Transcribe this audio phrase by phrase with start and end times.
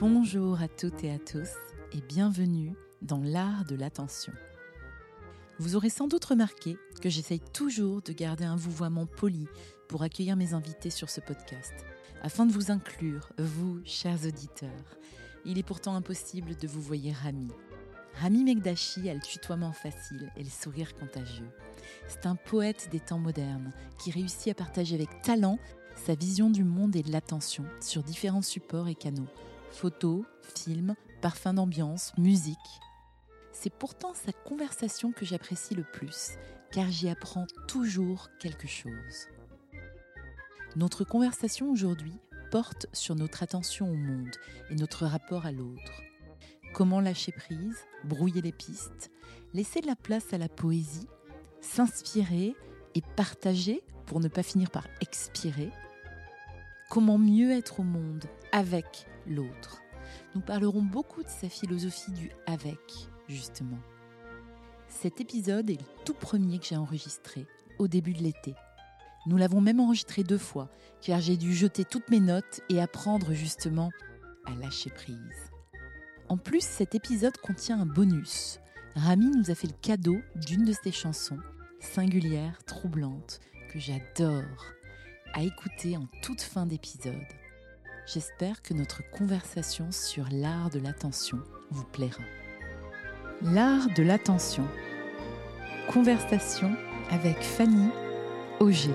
[0.00, 1.48] Bonjour à toutes et à tous
[1.90, 4.32] et bienvenue dans l'art de l'attention.
[5.58, 9.48] Vous aurez sans doute remarqué que j'essaye toujours de garder un vouvoiement poli
[9.88, 11.74] pour accueillir mes invités sur ce podcast,
[12.22, 14.70] afin de vous inclure, vous, chers auditeurs.
[15.44, 17.48] Il est pourtant impossible de vous voir Rami.
[18.20, 21.50] Rami Megdashi a le tutoiement facile et le sourire contagieux.
[22.06, 25.58] C'est un poète des temps modernes qui réussit à partager avec talent
[25.96, 29.26] sa vision du monde et de l'attention sur différents supports et canaux
[29.70, 32.56] photos, films, parfums d'ambiance, musique.
[33.52, 36.32] C'est pourtant sa conversation que j'apprécie le plus,
[36.70, 39.28] car j'y apprends toujours quelque chose.
[40.76, 42.18] Notre conversation aujourd'hui
[42.50, 44.34] porte sur notre attention au monde
[44.70, 46.02] et notre rapport à l'autre.
[46.72, 49.10] Comment lâcher prise, brouiller les pistes,
[49.54, 51.08] laisser de la place à la poésie,
[51.60, 52.54] s'inspirer
[52.94, 55.70] et partager pour ne pas finir par expirer
[56.88, 59.82] Comment mieux être au monde avec l'autre
[60.34, 63.78] Nous parlerons beaucoup de sa philosophie du avec, justement.
[64.88, 67.46] Cet épisode est le tout premier que j'ai enregistré
[67.78, 68.54] au début de l'été.
[69.26, 70.70] Nous l'avons même enregistré deux fois,
[71.02, 73.90] car j'ai dû jeter toutes mes notes et apprendre justement
[74.46, 75.50] à lâcher prise.
[76.30, 78.60] En plus, cet épisode contient un bonus.
[78.94, 81.38] Rami nous a fait le cadeau d'une de ses chansons,
[81.80, 84.77] singulière, troublante, que j'adore
[85.38, 87.14] à écouter en toute fin d'épisode.
[88.12, 91.38] J'espère que notre conversation sur l'art de l'attention
[91.70, 92.24] vous plaira.
[93.42, 94.66] L'art de l'attention.
[95.92, 96.74] Conversation
[97.10, 97.88] avec Fanny
[98.58, 98.94] Auger.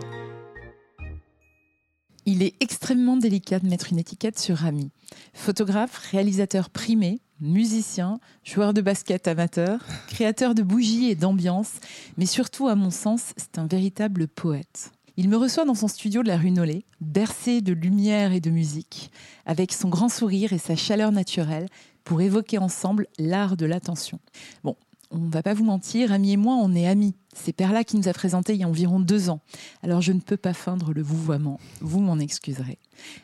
[2.25, 4.91] Il est extrêmement délicat de mettre une étiquette sur Rami.
[5.33, 11.75] Photographe, réalisateur primé, musicien, joueur de basket amateur, créateur de bougies et d'ambiance,
[12.17, 14.91] mais surtout, à mon sens, c'est un véritable poète.
[15.15, 18.49] Il me reçoit dans son studio de la rue Nollet, bercé de lumière et de
[18.49, 19.11] musique,
[19.45, 21.67] avec son grand sourire et sa chaleur naturelle,
[22.03, 24.19] pour évoquer ensemble l'art de l'attention.
[24.63, 24.75] Bon,
[25.11, 27.13] on ne va pas vous mentir, Ami et moi, on est amis.
[27.35, 29.41] C'est Perla qui nous a présenté il y a environ deux ans.
[29.83, 31.59] Alors je ne peux pas feindre le vouvoiement.
[31.79, 32.79] Vous m'en excuserez.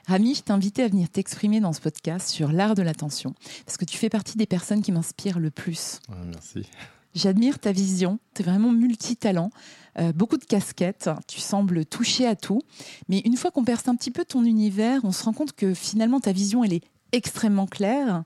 [0.08, 3.34] Rami, je t'invitais à venir t'exprimer dans ce podcast sur l'art de l'attention,
[3.66, 6.00] parce que tu fais partie des personnes qui m'inspirent le plus.
[6.28, 6.68] merci.
[7.16, 8.20] J'admire ta vision.
[8.36, 9.50] Tu es vraiment multitalent.
[10.00, 12.62] Euh, beaucoup de casquettes, tu sembles toucher à tout.
[13.10, 15.74] Mais une fois qu'on perce un petit peu ton univers, on se rend compte que
[15.74, 18.24] finalement ta vision, elle est extrêmement claire.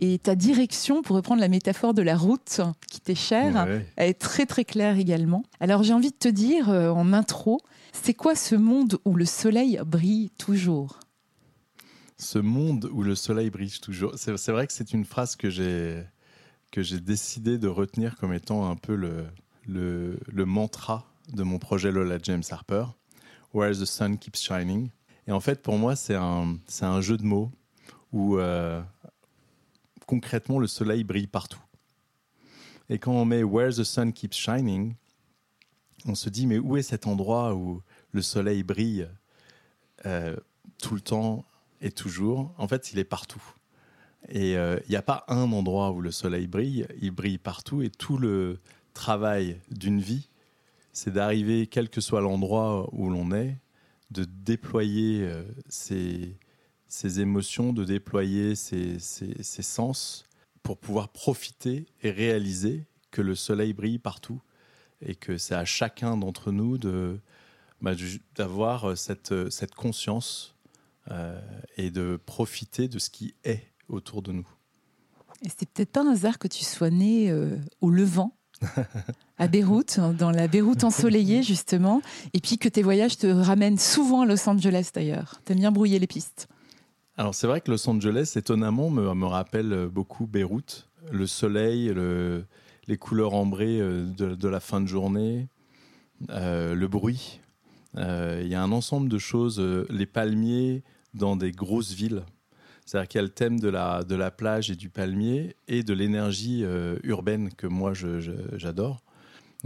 [0.00, 2.60] Et ta direction, pour reprendre la métaphore de la route
[2.90, 3.66] qui t'est chère,
[3.96, 5.42] elle est très très claire également.
[5.58, 7.60] Alors j'ai envie de te dire euh, en intro,
[7.92, 11.00] c'est quoi ce monde où le soleil brille toujours?
[12.18, 14.12] Ce monde où le soleil brille toujours.
[14.16, 16.04] C'est vrai que c'est une phrase que j'ai
[16.72, 19.24] que j'ai décidé de retenir comme étant un peu le,
[19.66, 22.86] le, le mantra de mon projet Lola James Harper,
[23.52, 24.90] Where the Sun Keeps Shining.
[25.26, 27.50] Et en fait, pour moi, c'est un, un jeu de mots
[28.12, 28.82] où euh,
[30.06, 31.60] concrètement le soleil brille partout.
[32.88, 34.94] Et quand on met Where the Sun Keeps Shining,
[36.06, 37.82] on se dit mais où est cet endroit où
[38.12, 39.08] le soleil brille
[40.04, 40.36] euh,
[40.78, 41.44] tout le temps
[41.80, 42.54] et toujours?
[42.58, 43.42] En fait, il est partout.
[44.28, 47.82] Et il euh, n'y a pas un endroit où le soleil brille, il brille partout
[47.82, 48.60] et tout le
[48.94, 50.28] travail d'une vie
[50.96, 53.58] c'est d'arriver, quel que soit l'endroit où l'on est,
[54.10, 60.24] de déployer euh, ses, émotions, de déployer ses, sens
[60.62, 64.40] pour pouvoir profiter et réaliser que le soleil brille partout
[65.02, 67.20] et que c'est à chacun d'entre nous de,
[67.82, 67.92] bah,
[68.34, 70.56] d'avoir cette, cette conscience
[71.10, 71.38] euh,
[71.76, 74.48] et de profiter de ce qui est autour de nous.
[75.42, 78.34] Et c'est peut-être pas un hasard que tu sois né euh, au Levant
[79.38, 82.02] à Beyrouth, dans la Beyrouth ensoleillée justement,
[82.32, 85.40] et puis que tes voyages te ramènent souvent à Los Angeles d'ailleurs.
[85.44, 86.48] T'aimes bien brouiller les pistes.
[87.16, 90.88] Alors c'est vrai que Los Angeles, étonnamment, me, me rappelle beaucoup Beyrouth.
[91.12, 91.92] Le soleil,
[92.88, 95.48] les couleurs ambrées euh, de, la fin de journée,
[96.30, 97.40] euh, le bruit.
[97.96, 100.82] Euh, il y a un ensemble de choses, les palmiers
[101.14, 102.22] dans des grosses villes.
[102.84, 105.82] C'est-à-dire qu'il y a le thème de la, de la plage et du palmier et
[105.82, 109.02] de l'énergie euh, urbaine que moi j'adore.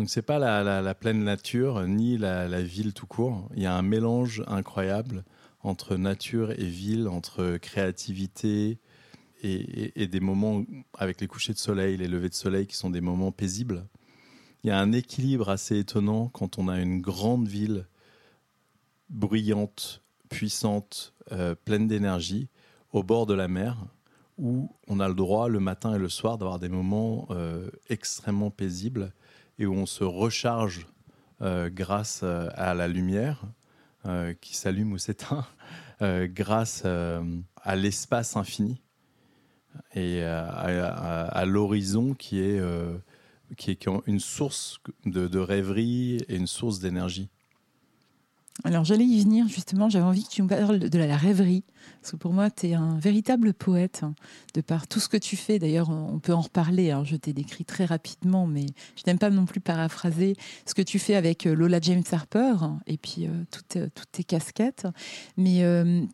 [0.01, 3.51] Donc c'est pas la, pleine nature ni la, ville tout court.
[3.55, 5.25] Il y a un mélange incroyable
[5.63, 8.79] entre nature et ville, entre créativité
[9.43, 10.65] et, et, des moments
[10.97, 13.85] avec les couchers de soleil, les levées de soleil qui sont des moments paisibles.
[14.65, 17.87] Il y a un équilibre assez étonnant quand on a une grande ville
[19.11, 20.01] bruyante,
[20.31, 22.49] puissante, euh, pleine d'énergie,
[22.95, 23.77] au bord de la mer,
[24.39, 28.51] où on a le droit le matin et le soir d'avoir des moments euh, extrêmement
[28.51, 29.13] paisibles
[29.61, 30.89] et où on se recharge
[31.43, 33.45] euh, grâce euh, à la lumière
[34.41, 35.45] qui s'allume ou s'éteint,
[36.01, 38.81] grâce à l'espace infini.
[39.95, 42.63] et à, l'horizon qui est,
[43.59, 47.29] qui est une source de, de rêverie et une source d'énergie.
[48.65, 51.65] Alors j'allais y venir justement, j'avais envie que tu me parles de la rêverie,
[52.01, 54.15] parce que pour moi tu es un véritable poète, hein,
[54.55, 57.03] de par tout ce que tu fais, d'ailleurs on peut en reparler, hein.
[57.05, 58.67] je t'ai décrit très rapidement, mais
[58.97, 60.37] je n'aime pas non plus paraphraser
[60.67, 62.55] ce que tu fais avec euh, Lola James Harper,
[62.87, 64.87] et puis euh, toutes, euh, toutes, tes casquettes,
[65.37, 65.63] mais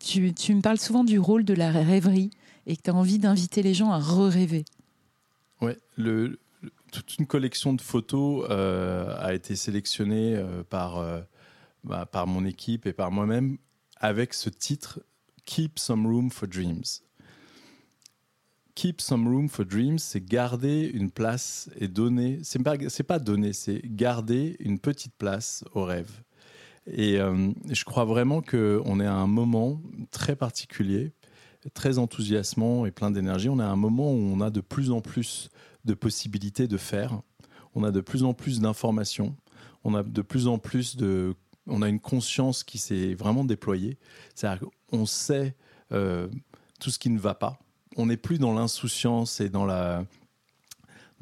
[0.01, 2.31] tu, tu, me parles souvent du rôle de la rêverie,
[2.67, 4.65] et que tu as envie d'inviter les gens à re-rêver.
[5.97, 6.39] Le,
[6.93, 11.03] toute une collection de photos a été sélectionnée par
[11.87, 13.59] bah, par mon équipe et par moi-même
[13.99, 15.01] avec ce titre
[15.45, 16.85] Keep Some Room for Dreams.
[18.77, 22.41] Keep some room for dreams, c'est garder une place et donner.
[22.43, 22.77] C'est pas,
[23.09, 26.11] pas donner, c'est garder une petite place au rêve.
[26.87, 29.81] Et euh, je crois vraiment qu'on est à un moment
[30.11, 31.15] très particulier,
[31.73, 33.49] très enthousiasmant et plein d'énergie.
[33.49, 35.49] On est à un moment où on a de plus en plus
[35.87, 37.23] de possibilités de faire.
[37.75, 39.35] On a de plus en plus d'informations.
[39.85, 41.35] On a de plus en plus de
[41.67, 43.99] on a une conscience qui s'est vraiment déployée.
[44.35, 45.55] C'est-à-dire qu'on sait
[45.93, 46.29] euh,
[46.81, 47.59] tout ce qui ne va pas.
[47.97, 50.05] On n'est plus dans l'insouciance et dans la.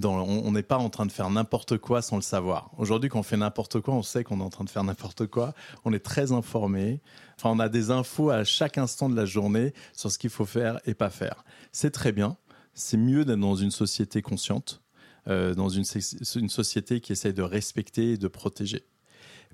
[0.03, 2.73] On n'est pas en train de faire n'importe quoi sans le savoir.
[2.79, 5.29] Aujourd'hui, quand on fait n'importe quoi, on sait qu'on est en train de faire n'importe
[5.29, 5.55] quoi.
[5.85, 7.01] On est très informé.
[7.37, 10.47] Enfin, on a des infos à chaque instant de la journée sur ce qu'il faut
[10.47, 11.45] faire et pas faire.
[11.71, 12.37] C'est très bien.
[12.75, 14.83] C'est mieux d'être dans une société consciente,
[15.29, 15.85] euh, dans une,
[16.35, 18.85] une société qui essaie de respecter et de protéger.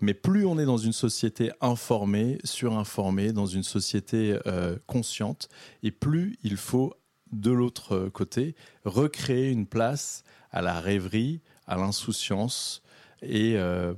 [0.00, 5.49] Mais plus on est dans une société informée, surinformée, dans une société euh, consciente,
[5.82, 6.94] et plus il faut,
[7.32, 8.55] de l'autre côté,
[8.85, 12.82] recréer une place à la rêverie, à l'insouciance
[13.23, 13.94] et euh,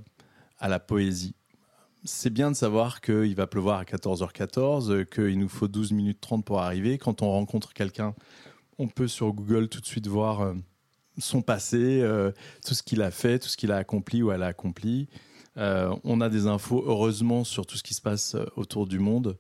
[0.59, 1.35] à la poésie.
[2.05, 6.45] C'est bien de savoir qu'il va pleuvoir à 14h14, qu'il nous faut 12 minutes 30
[6.45, 6.99] pour arriver.
[6.99, 8.17] Quand on rencontre quelqu'un,
[8.79, 10.55] on peut sur Google tout de suite voir euh,
[11.19, 12.05] son passé,
[12.67, 15.09] tout ce qu'il a fait, tout ce qu'il a accompli ou elle a accompli.
[15.59, 18.99] Euh, on a des infos, heureusement, sur tout ce qui se passe euh, autour du
[18.99, 19.37] monde.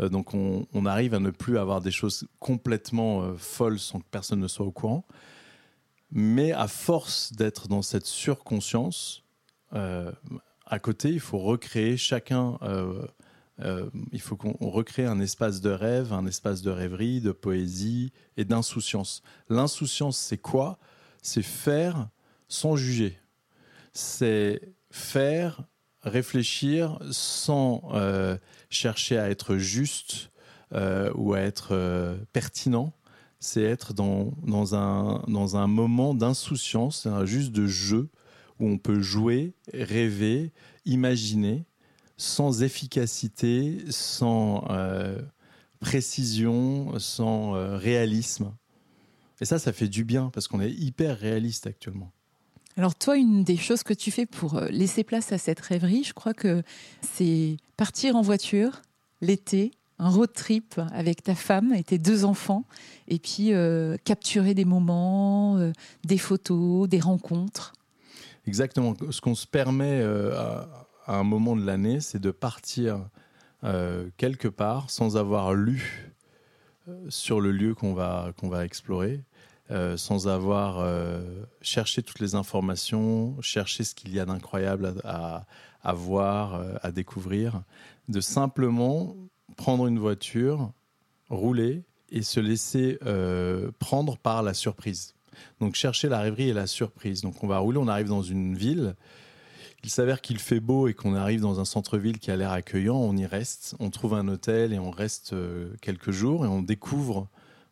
[0.00, 4.40] Euh, donc on, arrive à ne plus avoir des choses complètement folles sans que personne
[4.40, 5.04] ne soit au courant.
[6.12, 9.24] Mais à force d'être dans cette surconscience,
[9.72, 12.58] à côté, il faut recréer chacun.
[13.58, 18.44] il faut qu'on recrée un espace de rêve, un espace de rêverie, de poésie et
[18.44, 19.22] d'insouciance.
[19.48, 20.78] L'insouciance, c'est quoi?
[21.22, 22.08] C'est faire
[22.48, 23.18] sans juger.
[23.92, 25.62] C'est faire,
[26.02, 28.36] réfléchir sans euh,
[28.70, 30.30] chercher à être juste
[30.72, 32.92] euh, ou à être euh, pertinent.
[33.38, 38.08] C'est être dans, dans, un, dans un moment d'insouciance, juste de jeu
[38.58, 40.52] où on peut jouer, rêver,
[40.86, 41.66] imaginer
[42.16, 44.66] sans efficacité, sans
[45.80, 48.54] précision, sans réalisme.
[49.42, 52.10] Et ça, ça fait du bien parce qu'on est hyper réaliste actuellement.
[52.78, 56.04] Alors toi, une des choses que tu fais pour euh, laisser place à cette rêverie,
[56.04, 56.62] je crois que
[57.00, 58.82] c'est partir en voiture
[59.22, 62.64] l'été, un road trip avec ta femme et tes deux enfants,
[63.08, 65.72] et puis euh, capturer des moments, euh,
[66.04, 67.72] des photos, des rencontres.
[68.46, 68.94] Exactement.
[69.10, 70.68] Ce qu'on se permet à,
[71.08, 73.08] un moment de l'année, c'est de partir
[74.16, 76.12] quelque part sans avoir lu
[77.08, 79.24] sur le lieu qu'on va, qu'on va explorer
[79.72, 81.20] euh, sans avoir euh,
[81.60, 85.44] cherché toutes les informations, cherché ce qu'il y a d'incroyable à,
[85.92, 87.62] voir, euh, à découvrir,
[88.08, 89.16] de simplement
[89.56, 90.70] prendre une voiture,
[91.30, 93.00] rouler et se laisser
[93.80, 95.14] prendre par la surprise.
[95.58, 97.22] Donc chercher la rêverie et la surprise.
[97.22, 98.94] Donc on va rouler, on arrive dans une ville.
[99.82, 102.96] Il s'avère qu'il fait beau et qu'on arrive dans un centre-ville qui a l'air accueillant.
[102.96, 105.34] On y reste, on trouve un hôtel et on reste
[105.80, 107.28] quelques jours et on découvre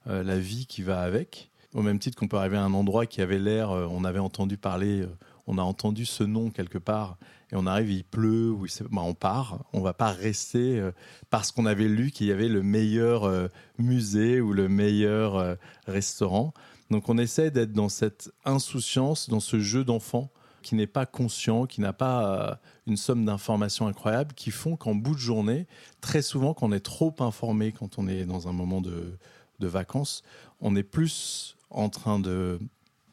[0.06, 1.52] la vie qui va avec.
[1.74, 4.20] Au même titre qu'on peut arriver à un endroit qui avait l'air, euh, on avait
[4.20, 5.08] entendu parler, euh,
[5.48, 7.18] on a entendu ce nom quelque part,
[7.50, 9.64] et on arrive, il pleut, ou bah, on part.
[9.72, 10.92] On va pas rester euh,
[11.30, 13.28] parce qu'on avait lu qu'il y avait le meilleur
[13.76, 16.54] musée ou le meilleur restaurant.
[16.90, 20.30] Donc on essaie d'être dans cette insouciance, dans ce jeu d'enfant
[20.62, 25.14] qui n'est pas conscient, qui n'a pas une somme d'informations incroyables, qui font qu'en bout
[25.14, 25.66] de journée,
[26.00, 29.18] très souvent, quand on est trop informé, quand on est dans un moment de,
[29.58, 30.22] de vacances,
[30.60, 32.60] on est plus en train de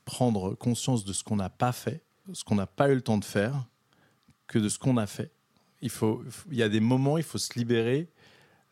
[0.05, 2.03] prendre conscience de ce qu'on n'a pas fait,
[2.33, 3.65] ce qu'on n'a pas eu le temps de faire,
[4.47, 5.31] que de ce qu'on a fait.
[5.81, 5.89] Il,
[6.51, 8.09] y a des moments, il faut se libérer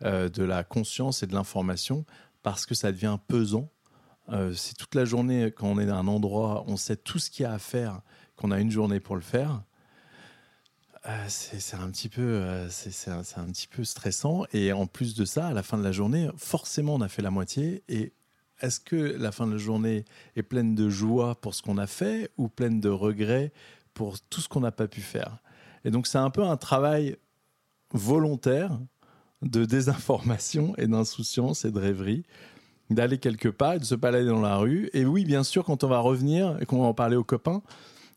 [0.03, 2.05] euh, de la conscience et de l'information
[2.43, 3.69] parce que ça devient pesant.
[4.29, 7.31] Euh, si toute la journée, quand on est à un endroit, on sait tout ce
[7.31, 8.01] qu'il y a à faire,
[8.35, 9.63] qu'on a une journée pour le faire,
[11.07, 14.45] euh, c'est un petit peu, un, un, petit peu stressant.
[14.53, 17.23] Et en plus de ça, à la fin de la journée, forcément, on a fait
[17.23, 18.13] la moitié et
[18.61, 21.87] est-ce que la fin de la journée est pleine de joie pour ce qu'on a
[21.87, 23.51] fait ou pleine de regrets
[23.93, 25.37] pour tout ce qu'on n'a pas pu faire?
[25.85, 27.17] Et donc c'est un peu un travail
[27.93, 28.79] volontaire
[29.41, 32.23] de désinformation et d'insouciance et de rêverie
[32.89, 34.89] d'aller quelque part et de se balader dans la rue.
[34.93, 37.61] Et oui, bien sûr, quand on va revenir et qu'on va en parler aux copains,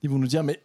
[0.02, 0.62] ils vont nous dire mais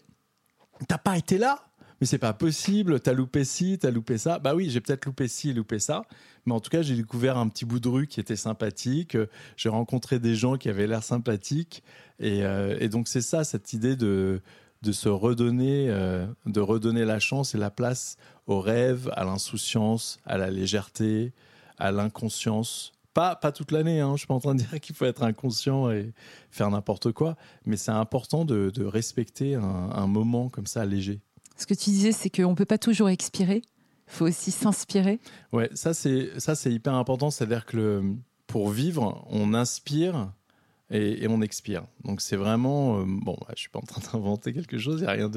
[0.88, 1.67] t'as pas été là?
[2.00, 4.40] Mais c'est pas possible, t'as loupé ci, t'as loupé ça.
[4.40, 6.04] Bah oui, j'ai peut-être loupé ci et loupé ça,
[6.46, 9.18] mais en tout cas, j'ai découvert un petit bout de rue qui était sympathique,
[9.56, 11.84] j'ai rencontré des gens qui avaient l'air sympathiques,
[12.20, 14.42] et, euh, donc c'est ça, cette idée de,
[14.82, 20.20] de se redonner, euh, de redonner la chance et la place au rêve, à l'insouciance,
[20.26, 21.34] à la légèreté,
[21.78, 24.12] à l'inconscience, pas, pas toute l'année, hein.
[24.14, 26.14] je suis pas en train de dire qu'il faut être inconscient et
[26.52, 27.36] faire n'importe quoi,
[27.66, 31.20] mais c'est important de, respecter un, moment comme ça léger.
[31.58, 33.62] Ce que tu disais, c'est qu'on ne peut pas toujours expirer,
[34.08, 35.20] il faut aussi s'inspirer.
[35.52, 38.02] Ouais, ça c'est, ça c'est hyper important, c'est-à-dire que
[38.46, 40.32] pour vivre, on inspire
[40.90, 41.84] et, on expire.
[42.06, 45.04] Donc c'est vraiment, euh, bon, je je suis pas en train d'inventer quelque chose, il
[45.04, 45.32] n'y a rien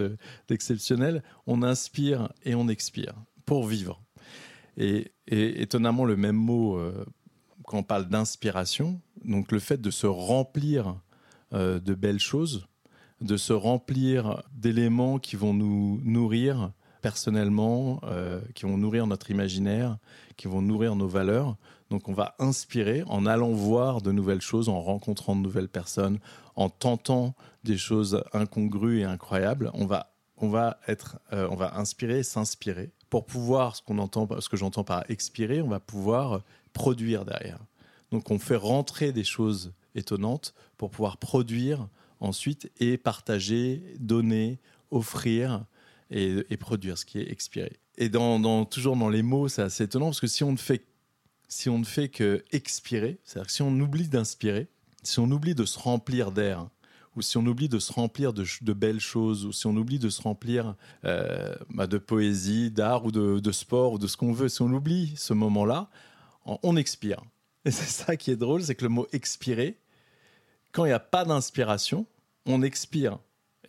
[0.48, 3.14] d'exceptionnel, on inspire et on expire
[3.46, 4.00] pour vivre.
[4.76, 7.04] Et, étonnamment, le même mot euh,
[7.64, 11.00] quand on parle d'inspiration, donc le fait de se remplir
[11.52, 12.66] euh, de belles choses,
[13.20, 16.72] de se remplir d'éléments qui vont nous nourrir
[17.02, 19.98] personnellement, euh, qui vont nourrir notre imaginaire,
[20.36, 21.56] qui vont nourrir nos valeurs.
[21.90, 26.18] Donc on va inspirer en allant voir de nouvelles choses, en rencontrant de nouvelles personnes,
[26.56, 27.34] en tentant
[27.64, 29.70] des choses incongrues et incroyables.
[29.74, 34.48] On va, on va être, euh, on va inspirer, s'inspirer pour pouvoir, ce entend, ce
[34.48, 37.58] que j'entends par expirer, on va pouvoir produire derrière.
[38.12, 41.88] Donc on fait rentrer des choses étonnantes pour pouvoir produire
[42.20, 44.58] ensuite et partager, donner,
[44.90, 45.64] offrir
[46.10, 47.72] et, produire ce qui est expiré.
[47.96, 50.84] Et dans, toujours dans les mots, c'est assez étonnant parce que si on ne fait,
[51.48, 54.68] si on ne fait que expirer, c'est-à-dire si on oublie d'inspirer,
[55.02, 56.68] si on oublie de se remplir d'air,
[57.16, 60.08] ou si on oublie de se remplir de, belles choses, ou si on oublie de
[60.08, 64.32] se remplir euh, bah, de poésie, d'art ou de, de, sport ou de ce qu'on
[64.32, 65.90] veut, si on oublie ce moment-là,
[66.44, 67.22] on expire.
[67.64, 69.78] Et c'est ça qui est drôle, c'est que le mot expirer,
[70.72, 72.06] quand il n'y a pas d'inspiration,
[72.46, 73.18] on expire.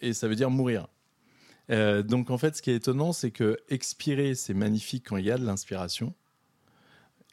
[0.01, 0.87] Et ça veut dire mourir.
[1.69, 5.25] Euh, donc en fait, ce qui est étonnant, c'est que expirer, c'est magnifique quand il
[5.25, 6.13] y a de l'inspiration.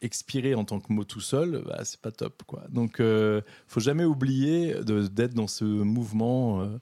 [0.01, 2.43] Expirer en tant que mot tout seul, bah, c'est pas top.
[2.43, 2.63] Quoi.
[2.69, 6.61] Donc euh, faut jamais oublier d'être dans ce mouvement.
[6.61, 6.77] Euh,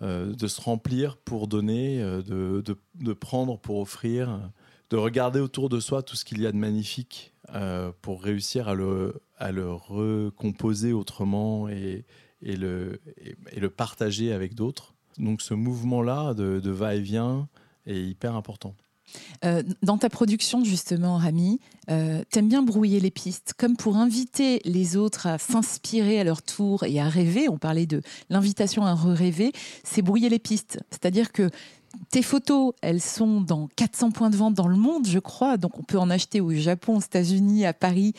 [0.00, 2.62] euh, de se remplir pour donner, de,
[2.94, 4.48] de, prendre pour offrir,
[4.90, 8.68] de regarder autour de soi tout ce qu'il y a de magnifique euh, pour réussir
[8.68, 12.04] à le, à le recomposer autrement et,
[12.42, 13.00] et, le,
[13.52, 14.94] et, le partager avec d'autres.
[15.18, 17.48] Donc ce mouvement-là de, va-et-vient
[17.86, 18.74] est hyper important.
[19.44, 24.60] Euh, dans ta production, justement, Rami, euh, t'aimes bien brouiller les pistes, comme pour inviter
[24.66, 27.48] les autres à s'inspirer à leur tour et à rêver.
[27.48, 29.52] On parlait de l'invitation à rêver,
[29.84, 30.80] c'est brouiller les pistes.
[30.90, 31.48] C'est-à-dire que
[32.10, 35.56] tes photos, elles sont dans 400 points de vente dans le monde, je crois.
[35.56, 38.14] Donc, on peut en acheter au Japon, aux États-Unis, à Paris.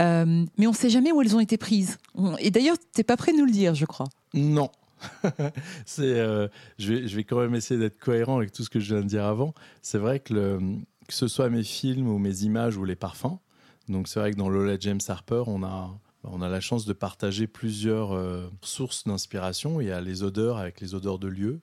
[0.00, 1.98] Euh, mais on ne sait jamais où elles ont été prises.
[2.38, 4.06] Et d'ailleurs, tu n'es pas prêt de nous le dire, je crois.
[4.34, 4.70] Non.
[5.98, 8.94] euh, je, vais, je vais quand même essayer d'être cohérent avec tout ce que je
[8.94, 9.54] viens de dire avant.
[9.82, 10.58] C'est vrai que,
[11.08, 13.38] que ce soit mes films ou mes images ou les parfums,
[13.90, 16.92] donc c'est vrai que dans Lola James Harper, on a, on a la chance de
[16.92, 19.80] partager plusieurs euh, sources d'inspiration.
[19.80, 21.60] Il y a les odeurs avec les odeurs de lieux.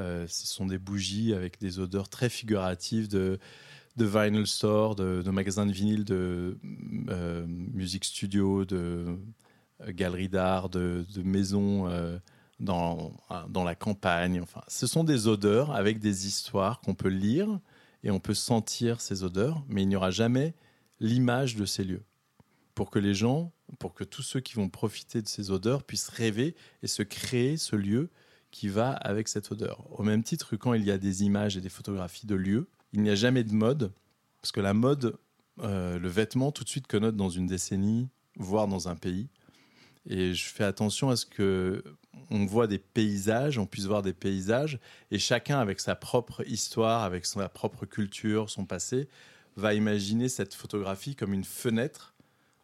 [0.00, 3.38] Euh, ce sont des bougies avec des odeurs très figuratives de,
[3.96, 6.58] de vinyl store, de, magasins de vinyle, de
[7.10, 9.18] euh, musique studio, de
[9.82, 11.88] euh, galeries d'art, de, de, maisons
[12.58, 13.12] dans,
[13.48, 14.40] dans la campagne.
[14.40, 17.60] Enfin, ce sont des odeurs avec des histoires qu'on peut lire
[18.02, 20.54] et on peut sentir ces odeurs, mais il n'y aura jamais
[20.98, 22.02] l'image de ces lieux.
[22.74, 26.08] Pour que les gens, pour que tous ceux qui vont profiter de ces odeurs puissent
[26.08, 28.08] rêver et se créer ce lieu
[28.50, 29.84] qui va avec cette odeur.
[29.98, 32.68] Au même titre que quand il y a des images et des photographies de lieux,
[32.92, 33.92] il n'y a jamais de mode,
[34.40, 35.16] parce que la mode,
[35.60, 39.28] euh, le vêtement, tout de suite connote dans une décennie, voire dans un pays.
[40.08, 41.84] Et je fais attention à ce que
[42.30, 44.78] on voit des paysages, on puisse voir des paysages,
[45.10, 49.08] et chacun avec sa propre histoire, avec sa propre culture, son passé,
[49.56, 52.14] va imaginer cette photographie comme une fenêtre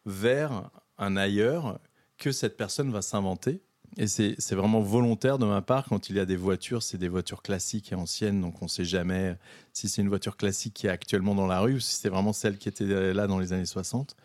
[0.05, 1.79] vers un ailleurs
[2.17, 3.61] que cette personne va s'inventer
[3.95, 5.85] et c'est vraiment volontaire de ma part.
[5.85, 8.69] Quand il y a des voitures, c'est des voitures classiques et anciennes, donc on ne
[8.69, 9.37] sait jamais
[9.73, 12.33] si c'est une voiture classique qui est actuellement dans la rue ou si c'est vraiment
[12.33, 14.15] celle qui était là dans les années 60.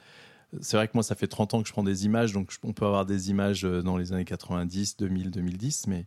[0.61, 2.75] C'est vrai que moi, ça fait 30 ans que je prends des images, donc on
[2.75, 6.05] peut avoir des images euh, dans les années 90, 2000, 2010, mais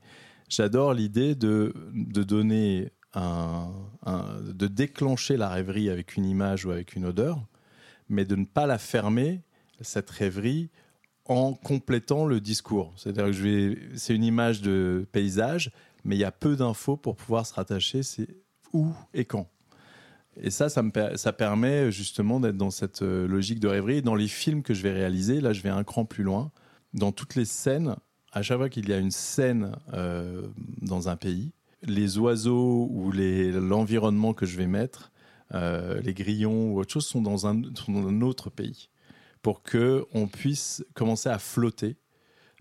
[0.50, 3.72] j'adore l'idée de, de donner un,
[4.44, 7.40] de déclencher la rêverie avec une image ou avec une odeur,
[8.10, 9.42] mais de ne pas la fermer,
[9.82, 10.70] cette rêverie,
[11.26, 12.94] en complétant le discours.
[12.96, 15.72] C'est-à-dire que je vais, c'est une image de paysage,
[16.04, 18.04] mais il y a peu d'infos pour pouvoir se rattacher.
[18.04, 18.28] C'est
[18.74, 19.48] où et quand.
[20.42, 24.02] Et ça, ça, me, ça permet justement d'être dans cette euh, logique de rêverie.
[24.02, 26.52] dans les films que je vais réaliser, là, je vais un cran plus loin.
[26.94, 27.96] Dans toutes les scènes,
[28.34, 30.48] à chaque fois qu'il y a une scène euh,
[30.82, 31.54] dans un pays,
[31.84, 35.12] les oiseaux ou l'environnement que je vais mettre,
[35.54, 38.90] euh, les grillons ou autre chose, sont dans un, sont dans un autre pays
[39.46, 41.98] pour que on puisse commencer à flotter.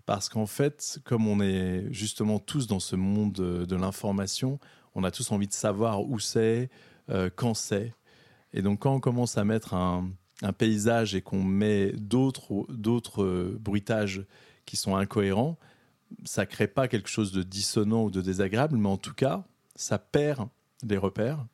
[0.05, 4.59] Parce qu'en fait, comme on est justement tous dans ce monde de, l'information,
[4.93, 6.69] on a tous envie de savoir où c'est,
[7.09, 7.95] euh, quand c'est.
[8.53, 10.11] Et donc, quand on commence à mettre un,
[10.59, 14.23] paysage et qu'on met d'autres d'autres bruitages
[14.67, 15.57] qui sont incohérents,
[16.23, 19.43] ça crée pas quelque chose de dissonant ou de désagréable, mais en tout cas,
[19.75, 20.49] ça perd
[20.83, 21.47] des repères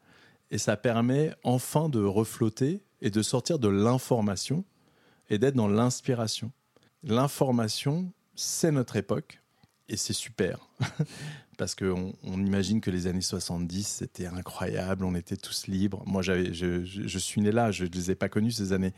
[0.50, 4.66] et ça permet enfin de reflotter et de sortir de l'information
[5.32, 6.52] et d'être dans l'inspiration.
[7.04, 9.42] L'information, c'est notre époque
[9.90, 10.70] et c'est super.
[11.58, 16.04] Parce qu'on on imagine que les années 70, c'était incroyable, on était tous libres.
[16.06, 18.94] Moi, je, je, suis né là, je ne les ai pas connus ces années,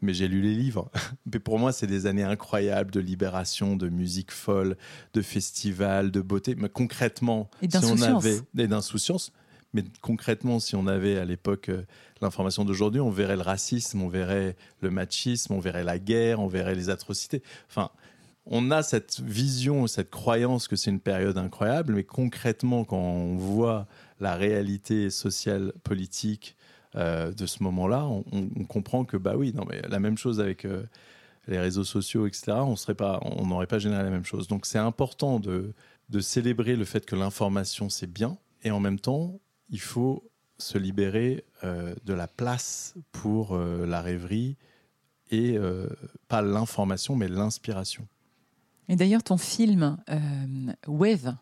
[0.00, 0.90] mais j'ai lu les livres.
[1.32, 4.76] Mais pour moi, c'est des années incroyables de libération, de musique folle,
[5.12, 6.54] de festivals, de beauté.
[6.56, 8.40] Mais concrètement, et si on avait.
[8.56, 9.32] Et d'insouciance.
[9.76, 11.82] Mais concrètement, si on avait à l'époque euh,
[12.22, 16.46] l'information d'aujourd'hui, on verrait le racisme, on verrait le machisme, on verrait la guerre, on
[16.46, 17.42] verrait les atrocités.
[17.68, 17.90] Enfin,
[18.46, 23.36] on a cette vision, cette croyance que c'est une période incroyable, mais concrètement, quand on
[23.36, 23.86] voit
[24.18, 26.56] la réalité sociale, politique
[26.94, 30.64] euh, de ce moment-là, on, comprend que bah oui, non mais la même chose avec
[30.64, 30.84] euh,
[31.48, 32.52] les réseaux sociaux, etc.
[32.52, 34.48] On serait pas, on n'aurait pas généré la même chose.
[34.48, 35.74] Donc c'est important de,
[36.08, 39.38] de célébrer le fait que l'information c'est bien, et en même temps
[39.70, 40.22] il faut
[40.58, 44.56] se libérer euh, de la place pour euh, la rêverie
[45.30, 45.88] et euh,
[46.28, 48.06] pas l'information mais l'inspiration.
[48.88, 49.96] Et d'ailleurs ton film
[50.86, 51.34] Wave,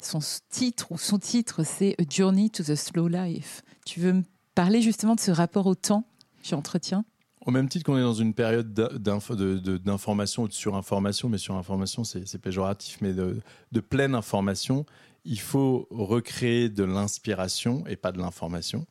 [0.00, 3.62] son titre ou son titre c'est A Journey to the Slow Life.
[3.84, 4.22] Tu veux me
[4.54, 6.04] parler justement de ce rapport au temps
[6.38, 7.04] que tu entretiens?
[7.44, 12.38] Au même titre qu'on est dans une période d'information ou de surinformation, mais surinformation c'est
[12.38, 14.84] péjoratif, mais de, de pleine information,
[15.26, 18.86] il faut recréer de l'inspiration et pas de l'information.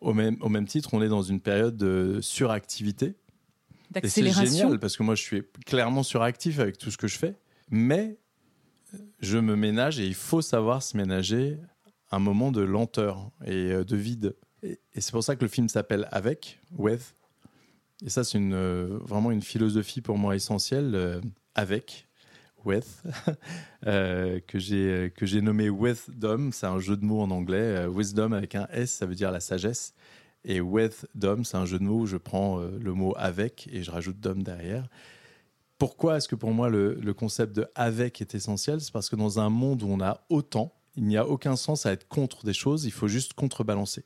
[0.00, 3.14] Au même, au même titre, on est dans une période de suractivité.
[3.90, 4.44] D'accélération.
[4.44, 7.34] C'est génial parce que moi, je suis clairement suractif avec tout ce que je fais.
[7.70, 8.18] Mais
[9.20, 11.58] je me ménage et il faut savoir se ménager
[12.10, 14.36] un moment de lenteur et euh, de vide.
[14.62, 17.14] Et, c'est pour ça que le film s'appelle Avec, With.
[18.04, 20.94] Et ça, c'est une, euh, vraiment une philosophie pour moi essentielle.
[20.94, 21.20] Euh,
[21.54, 22.08] avec,
[22.64, 23.02] with,
[23.86, 26.50] euh, que j'ai que j'ai nommé wisdom.
[26.52, 27.58] C'est un jeu de mots en anglais.
[27.58, 29.94] Euh, wisdom avec un S, ça veut dire la sagesse.
[30.44, 33.82] Et wisdom, c'est un jeu de mots où je prends euh, le mot avec et
[33.82, 34.88] je rajoute dom derrière.
[35.78, 38.80] Pourquoi est-ce que pour moi le, le, concept de avec est essentiel?
[38.80, 41.86] C'est parce que dans un monde où on a autant, il n'y a aucun sens
[41.86, 42.84] à être contre des choses.
[42.84, 44.04] Il faut juste contrebalancer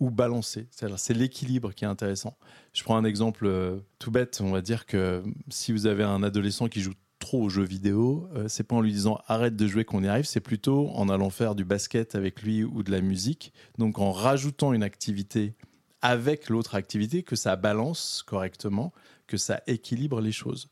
[0.00, 0.68] ou balancer.
[0.70, 2.36] C'est l'équilibre qui est intéressant.
[2.72, 4.40] Je prends un exemple tout bête.
[4.40, 8.28] On va dire que si vous avez un adolescent qui joue trop aux jeux vidéo,
[8.34, 11.08] euh, c'est pas en lui disant arrête de jouer qu'on y arrive, c'est plutôt en
[11.08, 13.52] allant faire du basket avec lui ou de la musique.
[13.76, 15.54] Donc en rajoutant une activité
[16.00, 18.92] avec l'autre activité, que ça balance correctement,
[19.26, 20.68] que ça équilibre les choses.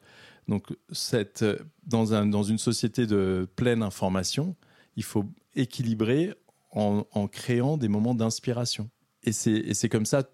[0.48, 1.44] Donc cette,
[1.84, 4.54] dans, un, dans une société de pleine information,
[4.96, 6.34] il faut équilibrer
[6.70, 8.90] en, créant des moments d'inspiration.
[9.24, 10.24] Et c'est comme ça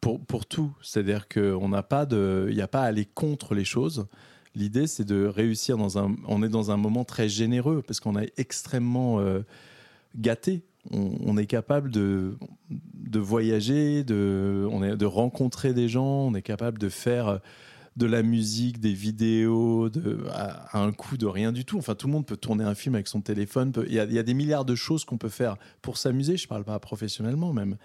[0.00, 0.76] pour, pour tout.
[0.82, 4.06] C'est-à-dire qu'il n'a pas de, n'y a pas à aller contre les choses.
[4.56, 6.16] L'idée, c'est de réussir dans un.
[6.26, 9.42] On est dans un moment très généreux parce qu'on est extrêmement euh,
[10.16, 10.62] gâté.
[10.92, 12.36] On, est capable de,
[13.12, 17.40] voyager, de, on est, de rencontrer des gens, on est capable de faire
[17.96, 19.90] de la musique, des vidéos,
[20.32, 21.76] à, un coût de rien du tout.
[21.76, 23.72] Enfin, tout le monde peut tourner un film avec son téléphone.
[23.88, 26.36] Il y a des milliards de choses qu'on peut faire pour s'amuser.
[26.36, 27.76] Je ne parle pas professionnellement même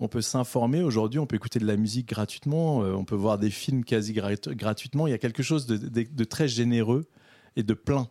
[0.00, 3.38] on peut s'informer aujourd'hui, on peut écouter de la musique gratuitement, euh, on peut voir
[3.38, 5.06] des films quasi gratuitement.
[5.06, 7.06] Il y a quelque chose de, très généreux
[7.54, 8.08] et de plein.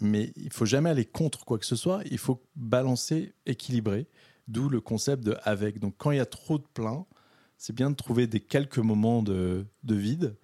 [0.00, 2.02] Mais il faut jamais aller contre quoi que ce soit.
[2.10, 4.06] Il faut balancer, équilibrer.
[4.48, 5.78] D'où le concept de avec.
[5.78, 7.06] Donc quand il y a trop de plein,
[7.56, 10.36] c'est bien de trouver des quelques moments de, vide.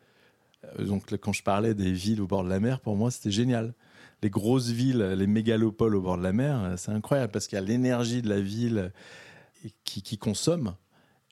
[0.79, 3.31] Euh, donc quand je parlais des villes au bord de la mer, pour moi c'était
[3.31, 3.75] génial.
[4.23, 7.59] Les grosses villes, les mégalopoles au bord de la mer, euh, c'est incroyable parce qu'il
[7.59, 8.93] y a l'énergie de la ville
[9.85, 10.75] qui, qui consomme.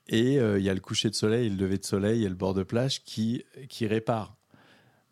[0.09, 2.35] Et euh, il y a le coucher de soleil, le lever de soleil et le
[2.35, 4.35] bord de plage qui, qui répare.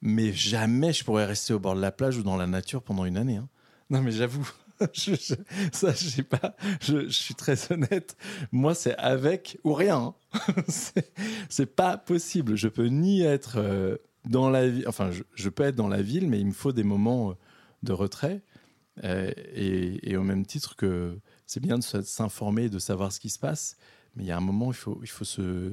[0.01, 3.05] Mais jamais je pourrais rester au bord de la plage ou dans la nature pendant
[3.05, 3.37] une année.
[3.37, 3.49] Hein.
[3.89, 4.49] Non, mais j'avoue,
[4.93, 5.35] je, je,
[5.71, 6.55] ça, je sais pas.
[6.79, 8.15] Je, suis très honnête.
[8.51, 10.13] Moi, c'est avec ou rien.
[10.33, 10.39] Hein.
[11.49, 12.55] c'est pas possible.
[12.55, 16.29] Je peux ni être euh, dans la vie, enfin, je, peux être dans la ville,
[16.29, 17.35] mais il me faut des moments
[17.83, 18.41] de retrait.
[19.03, 23.39] et, et, au même titre que c'est bien de s'informer, de savoir ce qui se
[23.39, 23.77] passe,
[24.15, 25.71] mais il y a un moment, il faut, il faut se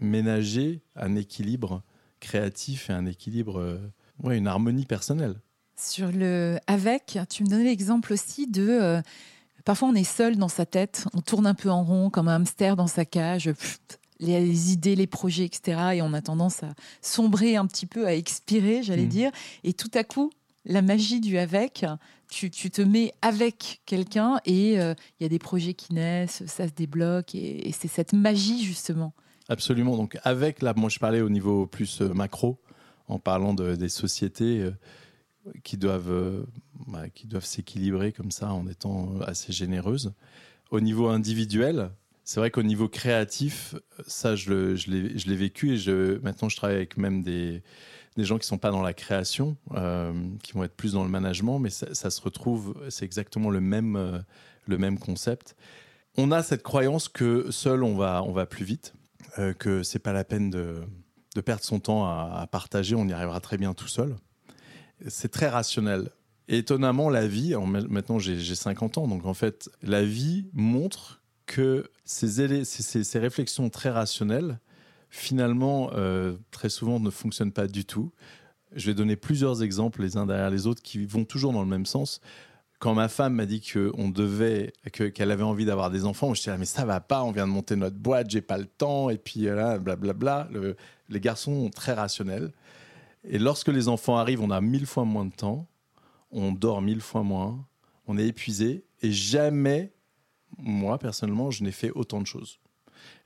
[0.00, 1.82] ménager un équilibre
[2.20, 3.80] créatif et un équilibre,
[4.22, 5.36] ouais, une harmonie personnelle.
[5.76, 9.02] Sur le avec, tu me donnais l'exemple aussi de
[9.64, 12.36] Parfois, on est seul dans sa tête, on tourne un peu en rond comme un
[12.36, 13.50] hamster dans sa cage.
[14.20, 15.80] les, idées, les projets, etc.
[15.94, 19.08] Et on a tendance à sombrer un petit peu, à expirer, j'allais mmh.
[19.08, 19.30] dire.
[19.64, 20.30] Et tout à coup,
[20.66, 21.86] la magie du avec,
[22.34, 26.66] tu, te mets avec quelqu'un et euh, il y a des projets qui naissent, ça
[26.66, 29.14] se débloque et, c'est cette magie justement.
[29.48, 29.96] Absolument.
[29.96, 32.60] Donc avec, là, moi je parlais au niveau plus euh, macro,
[33.08, 34.60] en parlant des sociétés.
[34.60, 34.72] Euh,
[35.62, 36.46] qui doivent,
[36.86, 40.14] bah, qui doivent s'équilibrer comme ça en étant assez généreuses.
[40.70, 41.90] Au niveau individuel,
[42.24, 43.74] c'est vrai qu'au niveau créatif,
[44.06, 47.62] ça, je, l'ai vécu et maintenant, je travaille avec même des,
[48.16, 51.10] gens qui ne sont pas dans la création, euh, qui vont être plus dans le
[51.10, 54.24] management, mais ça, se retrouve, c'est exactement le même,
[54.66, 55.54] le même concept.
[56.16, 58.94] On a cette croyance que seul, on va, plus vite,
[59.58, 60.82] que c'est pas la peine de,
[61.44, 64.16] perdre son temps à, partager, on y arrivera très bien tout seul
[65.08, 66.10] c'est très rationnel.
[66.48, 67.54] étonnamment, la vie,
[67.88, 74.58] maintenant j'ai 50 ans, donc en fait, la vie montre que ces, réflexions très rationnelles,
[75.10, 78.12] finalement, euh, très souvent ne fonctionnent pas du tout.
[78.74, 81.68] Je vais donner plusieurs exemples les uns derrière les autres qui vont toujours dans le
[81.68, 82.20] même sens.
[82.80, 86.50] Quand ma femme m'a dit qu'on devait, qu'elle avait envie d'avoir des enfants, je dit,
[86.58, 89.16] mais ça va pas, on vient de monter notre boîte, j'ai pas le temps, et
[89.16, 90.48] puis là, blablabla.
[91.08, 92.52] les garçons sont très rationnels.
[93.22, 95.66] Et lorsque les enfants arrivent, on a mille fois moins de temps,
[96.30, 97.64] on dort mille fois moins,
[98.06, 99.92] on est épuisé, et jamais,
[100.58, 102.58] moi personnellement, je n'ai fait autant de choses.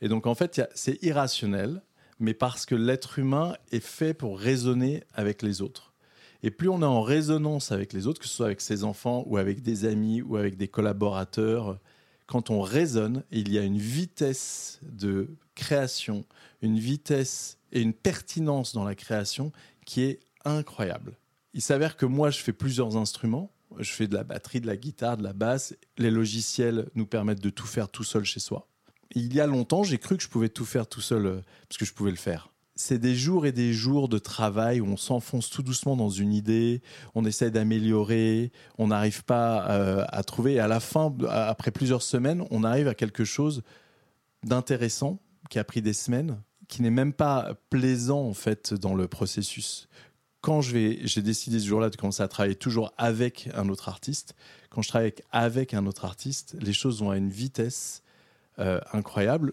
[0.00, 1.82] Et donc en fait, c'est irrationnel,
[2.18, 5.94] mais parce que l'être humain est fait pour raisonner avec les autres.
[6.42, 9.24] Et plus on est en résonance avec les autres, que ce soit avec ses enfants
[9.26, 11.78] ou avec des amis ou avec des collaborateurs,
[12.26, 16.24] quand on raisonne, il y a une vitesse de création,
[16.60, 19.50] une vitesse et une pertinence dans la création
[19.86, 21.16] qui est incroyable.
[21.54, 23.50] Il s'avère que moi, je fais plusieurs instruments.
[23.78, 25.74] Je fais de la batterie, de la guitare, de la basse.
[25.96, 28.68] Les logiciels nous permettent de tout faire tout seul chez soi.
[29.14, 31.78] Il y a longtemps, j'ai cru que je pouvais tout faire tout seul euh, parce
[31.78, 32.50] que je pouvais le faire.
[32.76, 36.32] C'est des jours et des jours de travail où on s'enfonce tout doucement dans une
[36.32, 36.80] idée,
[37.14, 40.54] on essaie d'améliorer, on n'arrive pas euh, à trouver.
[40.54, 43.62] Et à la fin, après plusieurs semaines, on arrive à quelque chose
[44.44, 45.18] d'intéressant
[45.50, 49.88] qui a pris des semaines qui n'est même pas plaisant en fait dans le processus.
[50.48, 54.34] Quand j'ai décidé ce jour-là de commencer à travailler toujours avec un autre artiste.
[54.70, 58.02] Quand je travaille avec, un autre artiste, les choses vont à une vitesse
[58.58, 59.52] euh, incroyable.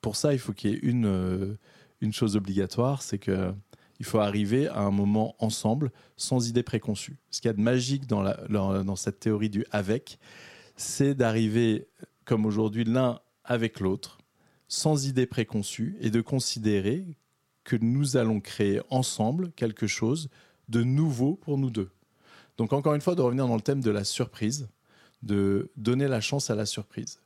[0.00, 1.54] Pour ça, il faut qu'il y ait une, euh,
[2.00, 3.54] une chose obligatoire, c'est que
[4.00, 7.18] il faut arriver à un moment ensemble, sans idée préconçue.
[7.30, 10.18] Ce qu'il y a de magique dans, la, dans cette théorie du avec,
[10.74, 11.86] c'est d'arriver,
[12.24, 14.18] comme aujourd'hui, l'un avec l'autre,
[14.66, 17.04] sans idée préconçue et de considérer
[17.70, 20.28] que nous allons créer ensemble quelque chose
[20.68, 21.90] de nouveau pour nous deux.
[22.56, 24.68] Donc encore une fois, de revenir dans le thème de la surprise,
[25.22, 27.20] de donner la chance à la surprise.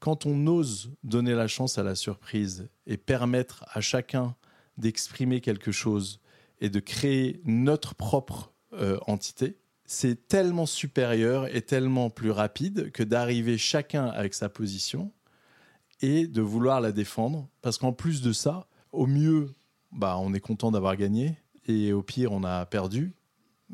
[0.00, 4.34] Quand on ose donner la chance à la surprise et permettre à chacun
[4.78, 6.18] d'exprimer quelque chose
[6.60, 13.04] et de créer notre propre euh, entité, c'est tellement supérieur et tellement plus rapide que
[13.04, 15.12] d'arriver chacun avec sa position
[16.00, 17.48] et de vouloir la défendre.
[17.62, 19.54] Parce qu'en plus de ça, au mieux,
[19.94, 23.14] bah, on est content d'avoir gagné et au pire, on a perdu.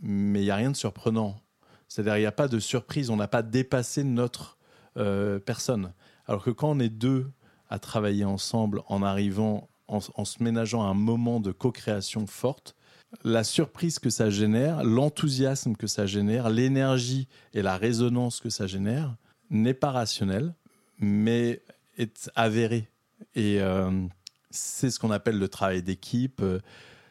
[0.03, 1.41] Mais il n'y a rien de surprenant.
[1.89, 4.59] C'est-à-dire, il n'y a pas de surprise, on n'a pas dépassé notre
[4.97, 5.93] euh, personne.
[6.27, 7.31] Alors que quand on est deux
[7.69, 12.77] à travailler ensemble en arrivant, en, se ménageant à un moment de co-création forte,
[13.25, 18.69] la surprise que ça génère, l'enthousiasme que ça génère, l'énergie et la résonance que ça
[18.69, 19.17] génère
[19.51, 20.55] n'est pas rationnel,
[20.99, 21.61] mais
[21.99, 22.89] est avéré.
[23.35, 24.07] Et euh,
[24.51, 26.43] c'est ce qu'on appelle le travail d'équipe.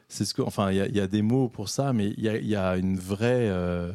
[0.08, 2.78] C'est ce que, enfin, il y, a des mots pour ça, mais il y, a,
[2.78, 3.92] une vraie, euh,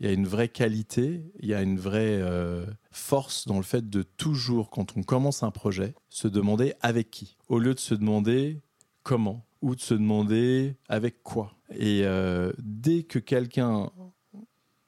[0.00, 3.62] il y a une vraie qualité, il y a une vraie euh, force dans le
[3.62, 7.78] fait de toujours, quand on commence un projet, se demander avec qui, au lieu de
[7.78, 8.60] se demander
[9.04, 11.54] comment ou de se demander avec quoi.
[11.76, 12.04] Et
[12.58, 13.90] dès que quelqu'un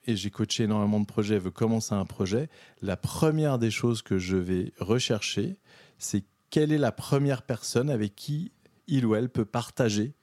[0.07, 2.49] et j'ai coaché énormément de projets, veut commencer un projet,
[2.83, 5.57] la première des choses que je vais rechercher,
[5.99, 8.52] c'est quelle est la première personne avec qui
[8.86, 10.14] il ou elle peut partager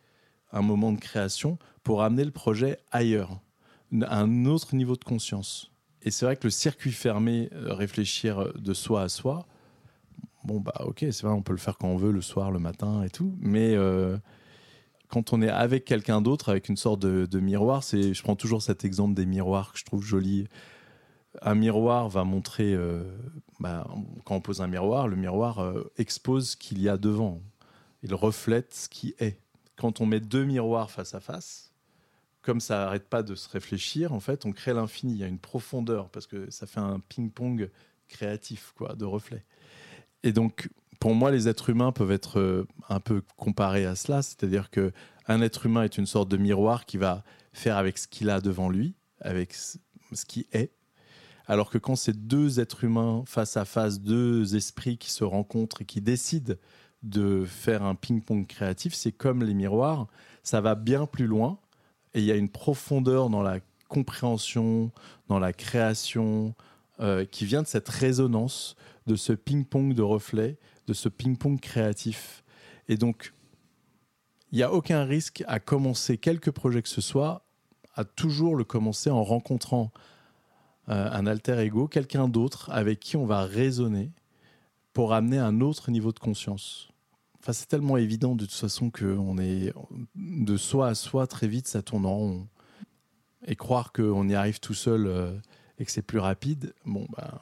[0.51, 3.39] un moment de création pour amener le projet ailleurs,
[4.01, 5.71] à un autre niveau de conscience?
[6.03, 9.47] Et c'est vrai que le circuit fermé, euh, réfléchir de soi à soi,
[10.43, 12.59] bon bah ok, c'est vrai, on peut le faire quand on veut, le soir, le
[12.59, 14.17] matin et tout, mais euh,
[15.09, 18.61] quand on est avec quelqu'un d'autre, avec une sorte de, miroir, c'est, je prends toujours
[18.61, 20.47] cet exemple des miroirs que je trouve joli.
[21.41, 23.03] Un miroir va montrer, euh,
[23.59, 23.87] bah,
[24.25, 27.41] quand on pose un miroir, le miroir euh, expose ce qu'il y a devant.
[28.03, 29.39] Il reflète ce qui est.
[29.75, 31.71] Quand on met deux miroirs face à face,
[32.41, 35.13] comme ça n'arrête pas de se réfléchir, en fait, on crée l'infini.
[35.13, 37.69] Il y a une profondeur parce que ça fait un ping-pong
[38.07, 39.43] créatif, quoi, de reflets.
[40.23, 40.69] Et donc,
[40.99, 44.91] pour moi, les êtres humains peuvent être euh, un peu comparés à cela, c'est-à-dire que
[45.27, 47.23] un être humain est une sorte de miroir qui va
[47.53, 49.77] faire avec ce qu'il a devant lui, avec ce
[50.27, 50.71] qui est,
[51.47, 55.81] alors que quand c'est deux êtres humains face à face, deux esprits qui se rencontrent
[55.81, 56.55] et qui décident
[57.03, 60.07] de faire un ping-pong créatif, c'est comme les miroirs,
[60.43, 61.57] ça va bien plus loin
[62.13, 64.91] et il y a une profondeur dans la compréhension,
[65.29, 66.53] dans la création,
[66.99, 70.57] euh, qui vient de cette résonance, de ce ping-pong de reflets,
[70.87, 72.43] de ce ping-pong créatif.
[72.89, 73.33] Et donc,
[74.51, 77.45] il n'y a aucun risque à commencer quelque projet que ce soit,
[77.95, 79.91] à toujours le commencer en rencontrant
[80.89, 84.11] euh, un alter ego, quelqu'un d'autre avec qui on va raisonner
[84.93, 86.89] pour amener un autre niveau de conscience.
[87.39, 89.73] Enfin, c'est tellement évident de toute façon qu'on est
[90.15, 92.47] de soi à soi très vite, ça tourne en rond.
[93.45, 95.37] Et croire qu'on y arrive tout seul euh,
[95.77, 97.41] et que c'est plus rapide, bon, bah,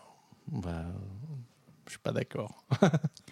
[0.52, 0.86] bah
[1.86, 2.66] je suis pas d'accord.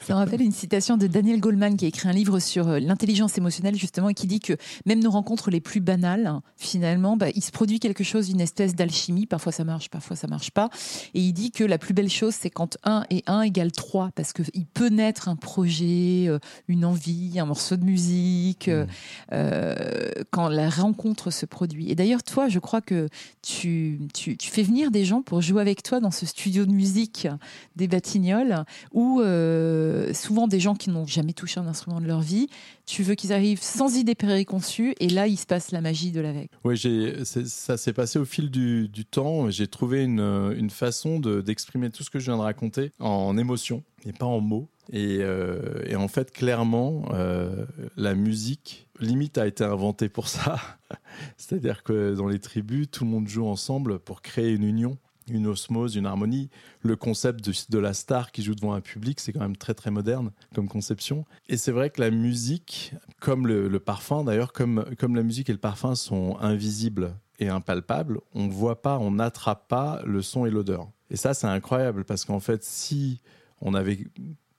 [0.00, 2.78] Ça me rappelle une citation de Daniel Goleman qui a écrit un livre sur euh,
[2.78, 7.28] l'intelligence émotionnelle justement et qui dit que même nos rencontres les plus banales, finalement, bah,
[7.34, 9.26] il se produit quelque chose, une espèce d'alchimie.
[9.26, 10.70] Parfois ça marche, parfois ça marche pas.
[11.14, 14.10] Et il dit que la plus belle chose, c'est quand 1 et 1 égale 3
[14.14, 18.86] parce qu'il peut naître un projet, euh, une envie, un morceau de musique, euh,
[19.32, 20.24] mmh.
[20.30, 21.90] quand la rencontre se produit.
[21.90, 23.08] Et d'ailleurs, toi, je crois que
[23.42, 26.72] tu, tu, tu, fais venir des gens pour jouer avec toi dans ce studio de
[26.72, 27.28] musique
[27.76, 29.65] des Batignolles où euh,
[30.12, 32.48] souvent des gens qui n'ont jamais touché un instrument de leur vie,
[32.86, 36.20] tu veux qu'ils arrivent sans idée préconçue et là il se passe la magie de
[36.20, 36.50] l'avec.
[36.64, 36.78] Oui,
[37.24, 39.50] ça s'est passé au fil du, temps.
[39.50, 40.20] J'ai trouvé une,
[40.56, 44.40] une façon d'exprimer tout ce que je viens de raconter en émotion et pas en
[44.40, 44.68] mots.
[44.92, 50.58] Et, euh, et en fait, clairement, euh, la musique, limite, a été inventée pour ça.
[51.36, 54.96] C'est-à-dire que dans les tribus, tout le monde joue ensemble pour créer une union
[55.28, 56.50] une osmose, une harmonie.
[56.82, 59.90] Le concept de, la star qui joue devant un public, c'est quand même très très
[59.90, 61.24] moderne comme conception.
[61.48, 65.52] Et c'est vrai que la musique, comme le, parfum d'ailleurs, comme, comme la musique et
[65.52, 70.46] le parfum sont invisibles et impalpables, on ne voit pas, on n'attrape pas le son
[70.46, 70.88] et l'odeur.
[71.10, 73.20] Et ça, c'est incroyable parce qu'en fait, si
[73.60, 74.06] on avait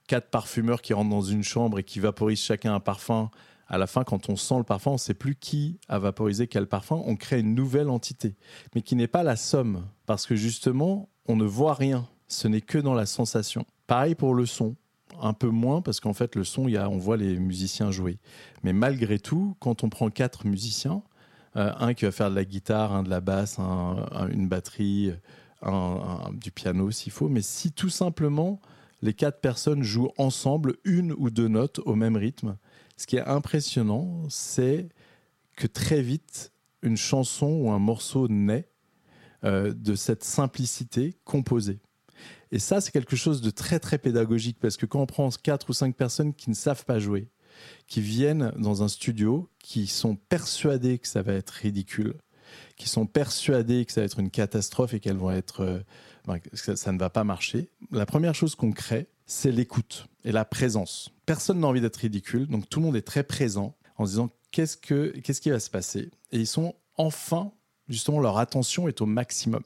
[0.08, 3.30] quatre parfumeurs qui rentrent dans une chambre et qui vaporisent chacun un parfum
[3.70, 6.48] à la fin, quand on sent le parfum, on ne sait plus qui a vaporisé
[6.48, 7.02] quel parfum.
[7.06, 8.36] On crée une nouvelle entité,
[8.74, 12.08] mais qui n'est pas la somme, parce que justement, on ne voit rien.
[12.28, 13.66] Ce n'est que dans la sensation.
[13.88, 14.76] Pareil pour le son,
[15.22, 18.20] un peu moins, parce qu'en fait, le son, y a, on voit les musiciens jouer.
[18.64, 21.04] Mais malgré tout, quand on prend quatre musiciens,
[21.56, 23.60] euh, un qui va faire de la guitare, un de la basse,
[24.32, 25.12] une batterie,
[26.34, 28.62] du piano s'il faut, mais si tout simplement
[29.02, 32.58] les quatre personnes jouent ensemble une ou deux notes au même rythme,
[32.98, 34.90] ce qui est impressionnant, c'est
[35.56, 38.70] que très vite, une chanson ou un morceau naît
[39.44, 41.80] euh, de cette simplicité composée.
[42.52, 45.70] Et ça, c'est quelque chose de très très pédagogique parce que quand on prend quatre
[45.70, 47.28] ou cinq personnes qui ne savent pas jouer,
[47.88, 52.16] qui viennent dans un studio, qui sont persuadées que ça va être ridicule,
[52.76, 55.80] qui sont persuadées que ça va être une catastrophe et qu'elles vont être, euh,
[56.26, 60.32] ben, que ça ne va pas marcher, la première chose qu'on crée, c'est l'écoute et
[60.32, 61.12] la présence.
[61.26, 64.30] Personne n'a envie d'être ridicule, donc tout le monde est très présent en se disant
[64.52, 66.10] qu'est-ce, que, qu'est-ce qui va se passer?
[66.32, 67.52] Et ils sont enfin,
[67.90, 69.64] justement, leur attention est au maximum.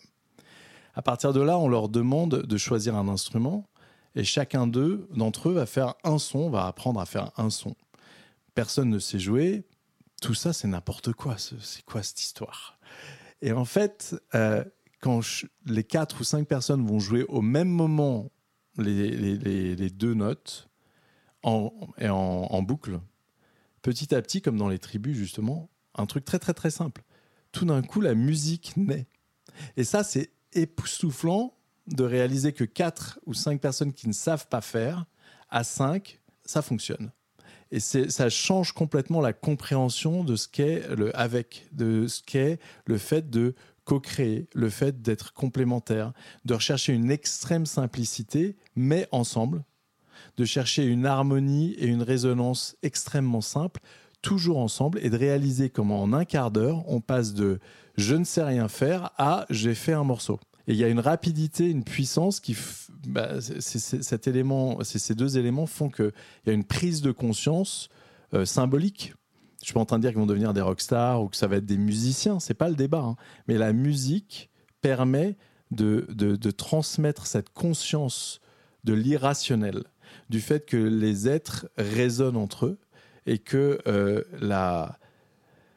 [0.95, 3.69] À partir de là, on leur demande de choisir un instrument
[4.15, 7.75] et chacun d'eux, d'entre eux, va faire un son, va apprendre à faire un son.
[8.55, 9.63] Personne ne sait jouer.
[10.21, 11.37] Tout ça, c'est n'importe quoi.
[11.37, 12.77] C'est quoi cette histoire?
[13.41, 14.63] Et en fait, euh,
[14.99, 15.21] quand
[15.65, 18.29] les quatre ou cinq personnes vont jouer au même moment
[18.77, 20.69] les, deux notes
[21.43, 22.99] en, en, boucle,
[23.81, 27.03] petit à petit, comme dans les tribus justement, un truc très très très simple.
[27.51, 29.07] Tout d'un coup, la musique naît.
[29.75, 31.53] Et ça, c'est époustouflant
[31.87, 35.05] de réaliser que quatre ou cinq personnes qui ne savent pas faire,
[35.49, 37.11] à cinq, ça fonctionne.
[37.71, 42.97] Et ça change complètement la compréhension de ce qu'est le avec, de ce qu'est le
[42.97, 43.55] fait de
[43.85, 46.13] co-créer, le fait d'être complémentaire,
[46.45, 49.63] de rechercher une extrême simplicité, mais ensemble,
[50.37, 53.81] de chercher une harmonie et une résonance extrêmement simple,
[54.21, 57.59] toujours ensemble, et de réaliser comment en un quart d'heure, on passe de
[57.97, 60.39] je ne sais rien faire à j'ai fait un morceau.
[60.67, 62.55] Et il y a une rapidité, une puissance qui,
[63.07, 66.11] bah, cet élément, ces deux éléments font qu'il
[66.45, 67.89] y a une prise de conscience
[68.33, 69.13] euh, symbolique
[69.61, 71.47] Je suis pas en train de dire qu'ils vont devenir des rockstars ou que ça
[71.47, 73.03] va être des musiciens, c'est pas le débat.
[73.03, 73.15] hein.
[73.47, 74.49] Mais la musique
[74.81, 75.37] permet
[75.69, 78.41] de, de, transmettre cette conscience
[78.83, 79.83] de l'irrationnel,
[80.29, 82.79] du fait que les êtres résonnent entre eux
[83.25, 84.97] et que euh, la,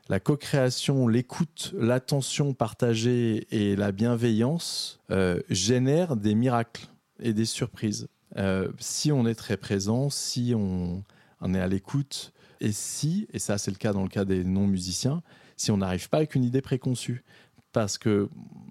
[0.09, 6.89] la co-création, l'écoute, l'attention partagée et la bienveillance euh, génèrent des miracles
[7.21, 8.09] et des surprises.
[8.37, 11.05] Euh, si on est très présent, si on,
[11.41, 14.45] on est à l'écoute, et si, et ça c'est le cas dans le cas des
[14.45, 15.23] non-musiciens,
[15.57, 17.25] si on n'arrive pas avec une idée préconçue.
[17.73, 18.29] Parce que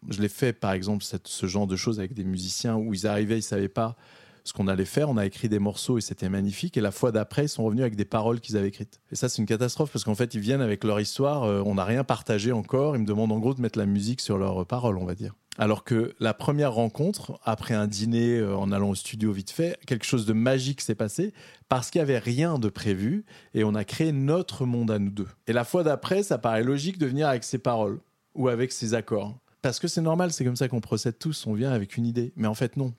[0.10, 3.36] je l'ai fait par exemple ce genre de choses avec des musiciens où ils arrivaient,
[3.36, 3.98] ils ne savaient pas
[4.43, 5.10] ce qu'on allait faire.
[5.10, 6.77] On a écrit des morceaux et c'était magnifique.
[6.77, 8.99] Et la fois d'après, ils sont revenus avec des paroles qu'ils avaient écrites.
[9.12, 11.43] Et ça, c'est une catastrophe parce qu'en fait, ils viennent avec leur histoire.
[11.43, 12.95] euh, on n'a rien partagé encore.
[12.95, 15.34] Ils me demandent en gros de mettre la musique sur leurs paroles, on va dire.
[15.58, 19.77] Alors que la première rencontre, après un dîner euh, en allant au studio vite fait,
[19.86, 21.32] quelque chose de magique s'est passé
[21.69, 25.12] parce qu'il n'y avait rien de prévu et on a créé notre monde à nous
[25.12, 25.27] deux.
[25.45, 27.99] Et la fois d'après, ça paraît logique de venir avec ses paroles
[28.34, 29.38] ou avec ses accords.
[29.62, 32.34] Parce que c'est normal, c'est comme ça qu'on procède tous, on vient avec une idée.
[32.36, 32.93] Mais en fait, non.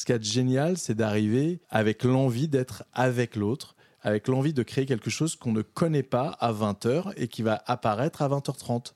[0.00, 4.86] Ce qui est génial, c'est d'arriver avec l'envie d'être avec l'autre, avec l'envie de créer
[4.86, 8.94] quelque chose qu'on ne connaît pas à 20h et qui va apparaître à 20h30.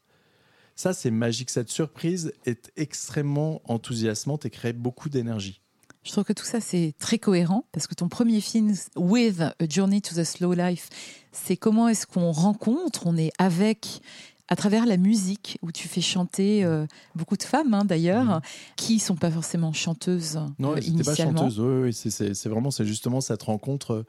[0.77, 1.51] Ça, c'est magique.
[1.51, 5.61] Cette surprise est extrêmement enthousiasmante et crée beaucoup d'énergie.
[6.05, 9.55] Je trouve que tout ça, c'est très cohérent parce que ton premier film, With a
[9.69, 10.89] Journey to the Slow Life,
[11.33, 14.01] c'est comment est-ce qu'on rencontre, on est avec
[14.49, 18.41] à travers la musique, où tu fais chanter euh, beaucoup de femmes hein, d'ailleurs, Mhm.
[18.77, 21.39] qui sont pas forcément chanteuses Non, euh, c'était pas initialement.
[21.39, 21.61] chanteuse.
[21.61, 23.93] Oui, oui, c'est- vraiment, c'est justement cette rencontre.
[23.93, 24.07] euh,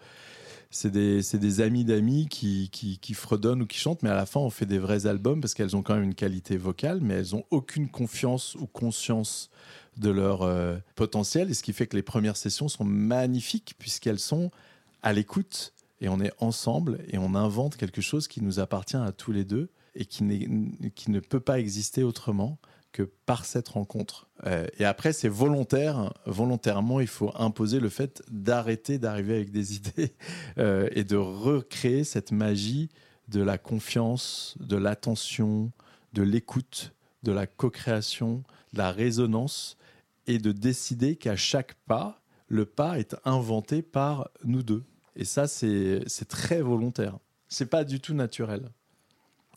[0.71, 4.41] C'est des, amis d'amis qui, qui, qui fredonnent ou qui chantent, mais à la fin,
[4.41, 7.34] on fait des vrais albums parce qu'elles ont quand même une qualité vocale, mais elles
[7.34, 9.50] ont aucune confiance ou conscience
[9.95, 11.50] de leur euh, potentiel.
[11.50, 14.52] Et ce qui fait que les premières sessions sont magnifiques puisqu'elles sont
[15.02, 15.71] à l'écoute
[16.02, 19.45] et on est ensemble et on invente quelque chose qui nous appartient à tous les
[19.45, 22.60] deux et qui, ne peut pas exister autrement
[22.91, 24.27] que par cette rencontre.
[24.45, 26.13] Euh, et après, c'est volontaire.
[26.25, 30.13] Volontairement, il faut imposer le fait d'arrêter d'arriver avec des idées
[30.58, 32.89] euh, et de recréer cette magie
[33.27, 35.71] de la confiance, de l'attention,
[36.13, 39.77] de l'écoute, de la co-création, de la résonance
[40.27, 44.84] et de décider qu'à chaque pas, le pas est inventé par nous deux.
[45.15, 47.17] Et ça, c'est très volontaire.
[47.47, 48.69] C'est pas du tout naturel.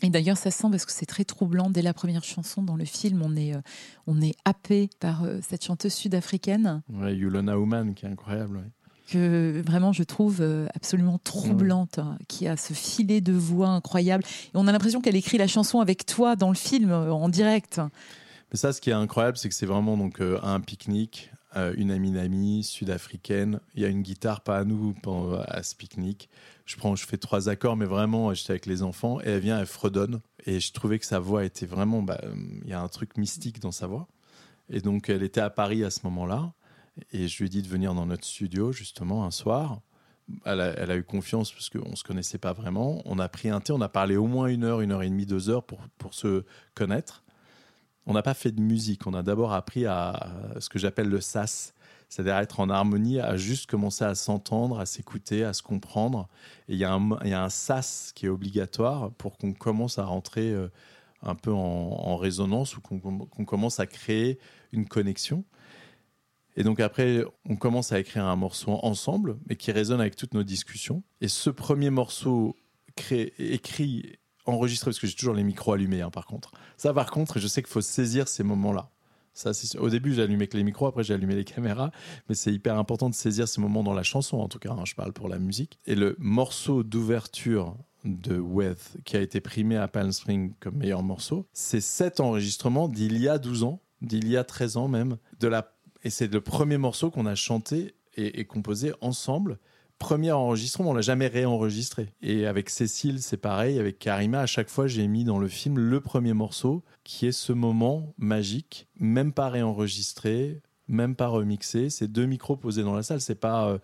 [0.02, 1.70] Et d'ailleurs, ça sent parce que c'est très troublant.
[1.70, 3.60] Dès la première chanson dans le film, on est, euh,
[4.06, 8.58] on est happé par euh, cette chanteuse sud-africaine Ouais, Yulona Human, qui est incroyable.
[8.58, 8.70] ouais.
[9.10, 14.22] que vraiment je trouve euh, absolument troublante, hein, qui a ce filet de voix incroyable.
[14.46, 17.80] Et on a l'impression qu'elle écrit la chanson avec toi dans le film, en direct.
[18.52, 21.90] Mais ça, ce qui est incroyable, c'est que c'est vraiment donc un pique-nique, euh, une
[21.90, 23.60] amie d'amie sud-africaine.
[23.74, 24.94] Il y a une guitare, pas à nous,
[25.46, 26.28] à ce pique-nique.
[26.66, 29.58] Je prends, je fais trois accords, mais vraiment, j'étais avec les enfants et elle vient,
[29.58, 30.20] elle fredonne.
[30.44, 32.34] Et je trouvais que sa voix était vraiment, bah, euh,
[32.64, 34.08] il y a un truc mystique dans sa voix.
[34.68, 36.52] Et donc, elle était à Paris à ce moment-là.
[37.12, 39.80] Et je lui ai dit de venir dans notre studio, justement, un soir.
[40.44, 43.00] Elle a, elle a eu confiance parce qu'on ne se connaissait pas vraiment.
[43.06, 45.08] On a pris un thé, on a parlé au moins une heure, une heure et
[45.08, 47.24] demie, deux heures pour, pour se connaître.
[48.08, 50.08] On n'a pas fait de musique, on a d'abord appris à,
[50.56, 51.74] à ce que j'appelle le sas,
[52.08, 56.28] c'est-à-dire être en harmonie, à juste commencer à s'entendre, à s'écouter, à se comprendre.
[56.68, 60.68] Et il y, a un- sas qui est obligatoire pour qu'on commence à rentrer euh,
[61.22, 64.38] un peu en, résonance ou qu'on qu'on commence à créer
[64.72, 65.44] une connexion.
[66.56, 70.34] Et donc après, on commence à écrire un morceau ensemble, mais qui résonne avec toutes
[70.34, 71.02] nos discussions.
[71.20, 72.56] Et ce premier morceau
[72.96, 74.16] créé, écrit,
[74.48, 76.52] enregistré, parce que j'ai toujours les micros allumés, hein, par contre.
[76.76, 78.90] Ça, par contre, je sais qu'il faut saisir ces moments-là.
[79.34, 79.52] Ça.
[79.78, 81.92] Au début, j'ai allumé que les micros, après j'ai allumé les caméras,
[82.28, 84.84] mais c'est hyper important de saisir ces moments dans la chanson, en tout cas, hein,
[84.84, 85.78] je parle pour la musique.
[85.86, 91.04] Et le morceau d'ouverture de Weath, qui a été primé à Palm Springs comme meilleur
[91.04, 95.18] morceau, c'est cet enregistrement d'il y a 12 ans, d'il y a 13 ans même,
[95.38, 95.72] de la...
[96.02, 99.60] et c'est le premier morceau qu'on a chanté et composé ensemble.
[99.98, 102.08] Premier enregistrement, on l'a jamais réenregistré.
[102.22, 103.78] Et avec Cécile, c'est pareil.
[103.78, 107.32] Avec Karima, à chaque fois, j'ai mis dans le film le premier morceau, qui est
[107.32, 111.90] ce moment magique, même pas réenregistré, même pas remixé.
[111.90, 113.20] C'est deux micros posés dans la salle.
[113.20, 113.78] C'est pas euh,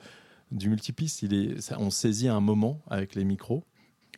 [0.52, 1.22] du multipiste.
[1.22, 3.64] Il on saisit un moment avec les micros.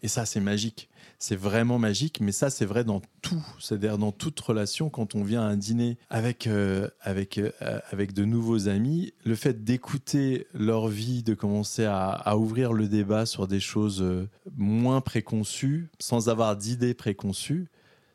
[0.07, 0.88] Et ça, c'est magique.
[1.18, 3.44] C'est vraiment magique, mais ça, c'est vrai dans tout.
[3.59, 7.50] C'est-à-dire dans toute relation, quand on vient à un dîner avec, euh, avec, euh,
[7.90, 13.26] avec de nouveaux amis, le fait d'écouter leur vie, de commencer à, ouvrir le débat
[13.26, 17.66] sur des choses euh, moins préconçues, sans avoir d'idées préconçues,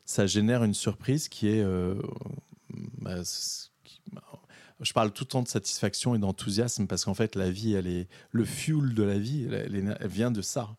[0.06, 1.62] ça génère une surprise qui est...
[3.02, 3.16] bah,
[4.12, 4.24] bah,
[4.80, 7.86] je parle tout le temps de satisfaction et d'enthousiasme parce qu'en fait, la vie, elle
[7.86, 10.74] est le fuel de la vie, elle vient de ça.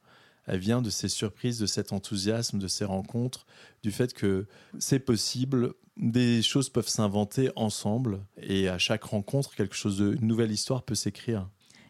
[0.46, 3.46] Elle vient de ces surprises, de cet enthousiasme, de ces rencontres,
[3.82, 4.46] du fait que
[4.80, 10.28] c'est possible, des choses peuvent s'inventer ensemble et à chaque rencontre, quelque chose de une
[10.28, 11.48] nouvelle histoire peut s'écrire.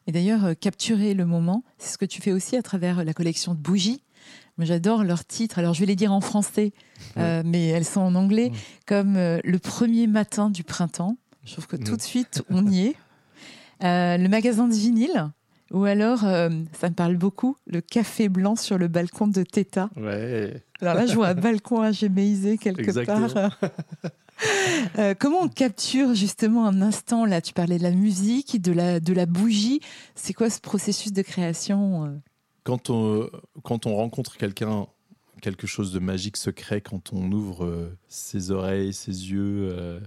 [0.08, 3.14] Et d'ailleurs, euh, capturer le moment, c'est ce que tu fais aussi à travers la
[3.14, 4.04] collection de bougies.
[4.60, 5.58] J'adore leurs titres.
[5.58, 6.74] Alors, je vais les dire en français,
[7.18, 8.52] euh, mais elles sont en anglais,
[8.86, 11.18] comme euh, Le premier matin du printemps.
[11.44, 12.96] Je trouve que tout de suite, on y est.
[13.82, 15.32] le magasin de vinyle,
[15.74, 19.90] ou alors, ça me parle beaucoup, le café blanc sur le balcon de Theta.
[19.98, 20.64] Ouais.
[20.82, 23.60] Alors là, je vois un balcon agéméisé quelque part.
[24.98, 29.00] Euh, comment on capture justement un instant là Tu parlais de la musique, de la,
[29.00, 29.80] de la bougie.
[30.16, 32.10] C'est quoi ce processus de création euh?
[32.64, 33.30] quand on,
[33.64, 34.88] quand on rencontre quelqu'un,
[35.42, 40.02] quelque chose de magique se crée quand on ouvre euh, ses oreilles, ses yeux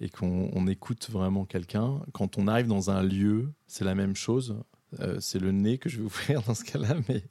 [0.00, 2.00] et qu'on écoute vraiment quelqu'un.
[2.12, 4.56] Quand on arrive dans un lieu, c'est la même chose.
[5.20, 7.22] C'est le nez que je vais ouvrir dans ce cas-là, mais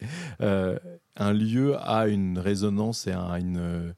[1.15, 3.93] un lieu a une résonance et une,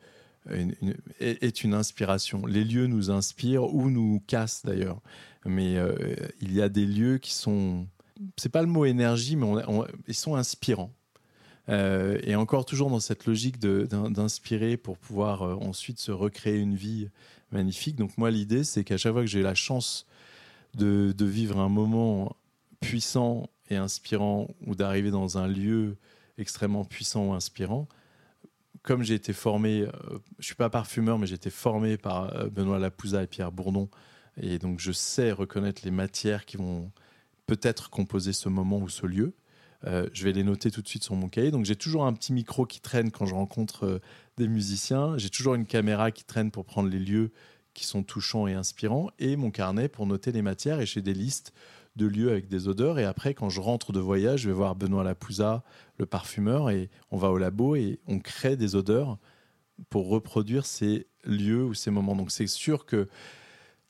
[1.19, 2.45] est une inspiration.
[2.45, 5.01] Les lieux nous inspirent ou nous cassent d'ailleurs.
[5.45, 7.87] Mais euh, il y a des lieux qui sont,
[8.37, 9.47] c'est pas le mot énergie, mais
[10.07, 10.91] ils sont inspirants.
[11.69, 16.75] Euh, et encore toujours dans cette logique d'inspirer pour pouvoir euh, ensuite se recréer une
[16.75, 17.07] vie
[17.51, 17.95] magnifique.
[17.95, 20.05] Donc moi l'idée c'est qu'à chaque fois que j'ai la chance
[20.75, 22.35] de, de, vivre un moment
[22.81, 25.97] puissant et inspirant ou d'arriver dans un lieu
[26.37, 27.87] extrêmement puissant ou inspirant,
[28.83, 32.35] comme j'ai été formé, je euh, je suis pas parfumeur, mais j'ai été formé par
[32.35, 33.89] euh, Benoît Lapouza et Pierre Bourdon,
[34.39, 36.91] et donc je sais reconnaître les matières qui vont
[37.47, 39.33] peut-être composer ce moment ou ce lieu.
[39.85, 41.51] Euh, je vais les noter tout de suite sur mon cahier.
[41.51, 44.01] Donc j'ai toujours un petit micro qui traîne quand je rencontre
[44.37, 45.17] des musiciens.
[45.17, 47.31] J'ai toujours une caméra qui traîne pour prendre les lieux
[47.73, 50.79] qui sont touchants et inspirants, et mon carnet pour noter les matières.
[50.79, 51.53] Et j'ai des listes
[51.95, 52.99] de lieux avec des odeurs.
[52.99, 55.63] Et après, quand je rentre de voyage, je vais voir Benoît Lapouza,
[55.97, 59.17] le parfumeur, et on va au labo et on crée des odeurs
[59.89, 62.15] pour reproduire ces lieux ou ces moments.
[62.15, 63.07] Donc c'est sûr que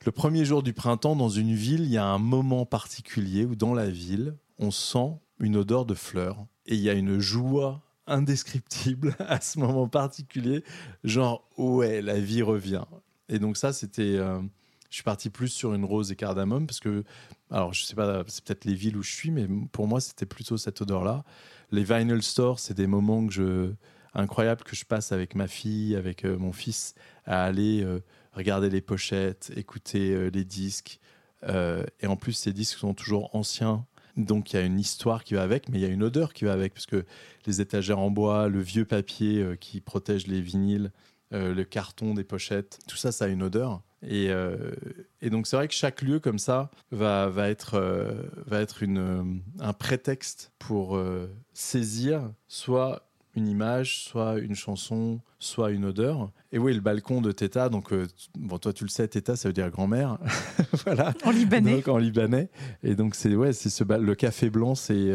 [0.04, 3.54] le premier jour du printemps, dans une ville, il y a un moment particulier où
[3.54, 7.80] dans la ville, on sent une odeur de fleurs et il y a une joie
[8.06, 10.62] indescriptible à ce moment particulier,
[11.04, 12.84] genre ouais, la vie revient.
[13.28, 14.16] Et donc ça, c'était...
[14.16, 14.40] Euh,
[14.94, 17.02] je suis parti plus sur une rose et cardamome parce que,
[17.50, 20.24] alors je sais pas, c'est peut-être les villes où je suis, mais pour moi c'était
[20.24, 21.24] plutôt cette odeur-là.
[21.72, 23.26] Les vinyl stores, c'est des moments
[24.14, 26.94] incroyables que je passe avec ma fille, avec euh, mon fils,
[27.26, 31.00] à aller euh, regarder les pochettes, écouter euh, les disques.
[31.42, 33.86] et en plus, ces disques sont toujours anciens.
[34.16, 36.32] Donc il y a une histoire qui va avec, mais il y a une odeur
[36.34, 37.04] qui va avec, parce que
[37.46, 40.92] les étagères en bois, le vieux papier qui protège les vinyles,
[41.32, 43.82] le carton des pochettes, tout ça, ça a une odeur.
[44.10, 44.72] Euh,
[45.22, 48.82] et, donc c'est vrai que chaque lieu comme ça va, va être, euh, va être
[48.82, 49.22] une, euh,
[49.60, 50.98] un prétexte pour
[51.52, 56.30] saisir soit une image, soit une chanson, soit une odeur.
[56.52, 57.92] Et oui, le balcon de Theta, donc
[58.36, 60.18] bon, toi tu le sais, Theta, ça veut dire grand-mère,
[60.84, 61.12] voilà.
[61.24, 61.76] En libanais.
[61.76, 62.48] Donc, en libanais.
[62.82, 65.10] Et donc c'est ouais, c'est ce le café blanc, c'est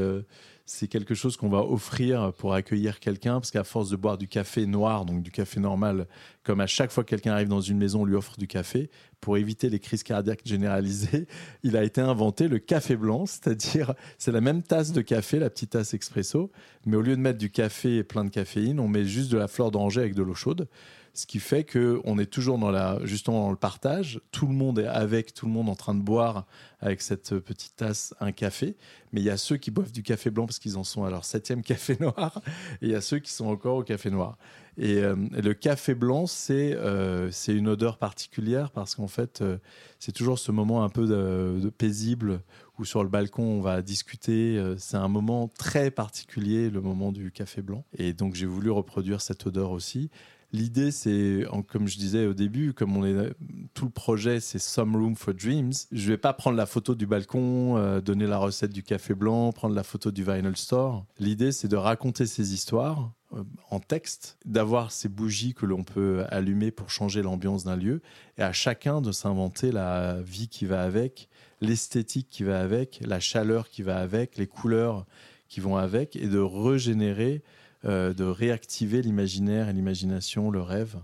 [0.70, 4.28] c'est quelque chose qu'on va offrir pour accueillir quelqu'un, parce qu'à force de boire du
[4.28, 6.06] café noir, donc du café normal,
[6.44, 8.92] comme à chaque fois que quelqu'un arrive dans une maison, on lui offre du café,
[9.20, 11.26] pour éviter les crises cardiaques généralisées,
[11.64, 15.50] il a été inventé le café blanc, c'est-à-dire c'est la même tasse de café, la
[15.50, 16.52] petite tasse expresso,
[16.86, 19.48] mais au lieu de mettre du café plein de caféine, on met juste de la
[19.48, 20.68] fleur d'oranger avec de l'eau chaude
[21.14, 24.22] ce qui fait qu'on est toujours dans la, justement dans le partage.
[24.32, 26.46] Tout le monde est avec, tout le monde en train de boire
[26.82, 28.76] avec cette petite tasse un café.
[29.12, 31.10] Mais il y a ceux qui boivent du café blanc parce qu'ils en sont à
[31.10, 32.42] leur septième café noir,
[32.82, 34.38] et il y a ceux qui sont encore au café noir.
[34.78, 39.58] Et, euh, le café blanc, c'est euh, c'est une odeur particulière parce qu'en fait, euh,
[40.00, 42.42] c'est toujours ce moment un peu paisible
[42.78, 44.62] où sur le balcon on va discuter.
[44.78, 47.84] c'est un moment très particulier, le moment du café blanc.
[47.98, 50.10] Et donc j'ai voulu reproduire cette odeur aussi.
[50.52, 53.34] L'idée, c'est, comme je disais au début, comme on est
[53.76, 55.74] tout le projet, c'est Some Room for Dreams.
[55.92, 59.52] Je vais pas prendre la photo du balcon, euh, donner la recette du café blanc,
[59.52, 61.06] prendre la photo du vinyl store.
[61.20, 66.26] L'idée, c'est de raconter ces histoires euh, en texte, d'avoir ces bougies que l'on peut
[66.30, 68.02] allumer pour changer l'ambiance d'un lieu,
[68.40, 71.30] et à chacun de s'inventer la vie qui va avec,
[71.62, 75.06] l'esthétique qui va avec, la chaleur qui va avec, les couleurs
[75.48, 77.44] qui vont avec, et de régénérer
[77.86, 80.98] euh, de réactiver l'imaginaire et l'imagination, le rêve.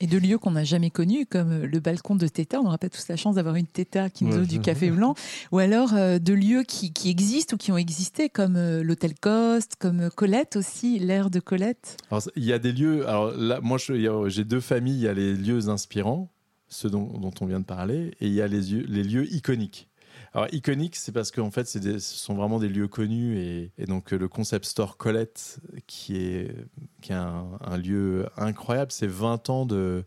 [0.00, 2.58] Et de lieux qu'on n'a jamais connus, comme le balcon de Theta.
[2.58, 5.14] On n'aura pas tous la chance d'avoir une Theta qui nous donne du café blanc.
[5.52, 9.76] Ou alors euh, de lieux qui, existent ou qui ont existé, comme euh, l'hôtel Coste,
[9.78, 11.98] comme Colette aussi, l'air de Colette.
[12.34, 13.08] il y a des lieux.
[13.08, 14.96] Alors là, moi, j'ai deux familles.
[14.96, 16.32] Il y a les lieux inspirants,
[16.66, 19.88] ceux dont, on vient de parler, et il y a les, les lieux iconiques.
[20.34, 23.38] Alors, iconique, c'est parce qu'en fait, ce sont vraiment des lieux connus.
[23.38, 26.54] Et, donc, le concept store Colette, qui est,
[27.02, 30.04] qui un, lieu incroyable, c'est 20 ans de.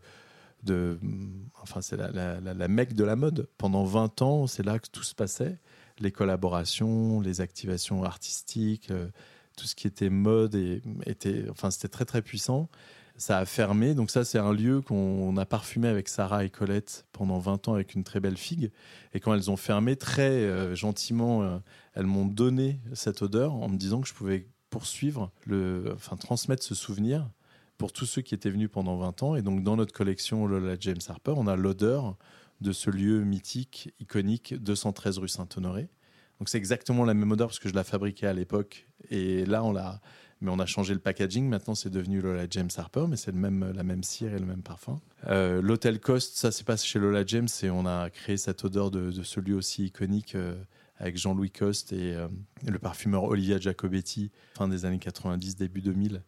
[0.64, 0.98] de
[1.62, 3.48] enfin, c'est la, la, la, mecque de la mode.
[3.56, 5.58] Pendant 20 ans, c'est là que tout se passait.
[6.00, 9.06] Les collaborations, les activations artistiques, euh,
[9.56, 12.68] tout ce qui était mode, et, était, enfin, c'était très, très puissant
[13.16, 13.94] ça a fermé.
[13.94, 17.74] Donc ça, c'est un lieu qu'on a parfumé avec Sarah et Colette pendant 20 ans
[17.74, 18.70] avec une très belle figue.
[19.14, 21.58] Et quand elles ont fermé, très euh, gentiment, euh,
[21.94, 26.62] elles m'ont donné cette odeur en me disant que je pouvais poursuivre, le, enfin transmettre
[26.62, 27.28] ce souvenir
[27.78, 29.36] pour tous ceux qui étaient venus pendant 20 ans.
[29.36, 32.16] Et donc dans notre collection Lola James Harper, on a l'odeur
[32.60, 35.88] de ce lieu mythique, iconique, 213 rue Saint-Honoré.
[36.38, 38.86] Donc c'est exactement la même odeur parce que je la fabriquais à l'époque.
[39.10, 40.00] Et là, on l'a
[40.40, 41.48] mais on a changé le packaging.
[41.48, 44.46] Maintenant, c'est devenu Lola James Harper, mais c'est le même, la même cire et le
[44.46, 45.00] même parfum.
[45.28, 48.90] Euh, L'hôtel Cost, ça, c'est pas chez Lola James, et on a créé cette odeur
[48.90, 50.54] de, ce lieu aussi iconique euh,
[50.98, 52.28] avec Jean-Louis Coste euh,
[52.66, 56.22] et, le parfumeur Olivia Giacobetti, fin des années 90, début 2000.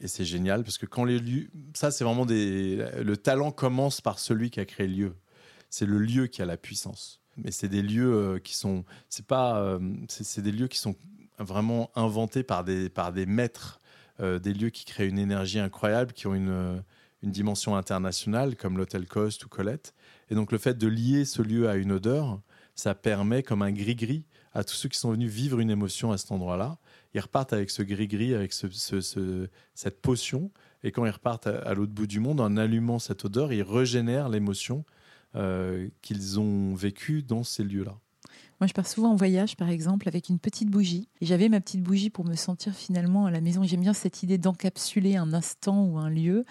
[0.00, 2.84] Et c'est génial parce que quand les lieux, ça, c'est vraiment des.
[3.00, 5.14] Le talent commence par celui qui a créé le lieu.
[5.70, 9.76] C'est le lieu qui a la puissance mais c'est des lieux qui sont c'est pas
[10.06, 10.94] c'est des lieux qui sont
[11.38, 13.80] vraiment inventés par des, par des maîtres,
[14.20, 16.82] euh, des lieux qui créent une énergie incroyable, qui ont une,
[17.22, 19.94] une dimension internationale, comme l'hôtel Coste ou Colette.
[20.30, 22.40] Et donc le fait de lier ce lieu à une odeur,
[22.74, 26.18] ça permet comme un gris-gris à tous ceux qui sont venus vivre une émotion à
[26.18, 26.78] cet endroit-là.
[27.14, 30.50] Ils repartent avec ce gris-gris, avec ce, ce, cette potion.
[30.82, 34.28] Et quand ils repartent à, l'autre bout du monde, en allumant cette odeur, ils régénèrent
[34.28, 34.84] l'émotion
[35.34, 37.96] euh, qu'ils ont vécue dans ces lieux-là.
[38.60, 41.08] Moi, je pars souvent en voyage, par exemple, avec une petite bougie.
[41.20, 43.62] Et j'avais ma petite bougie pour me sentir finalement à la maison.
[43.64, 46.44] J'aime bien cette idée d'encapsuler un instant ou un lieu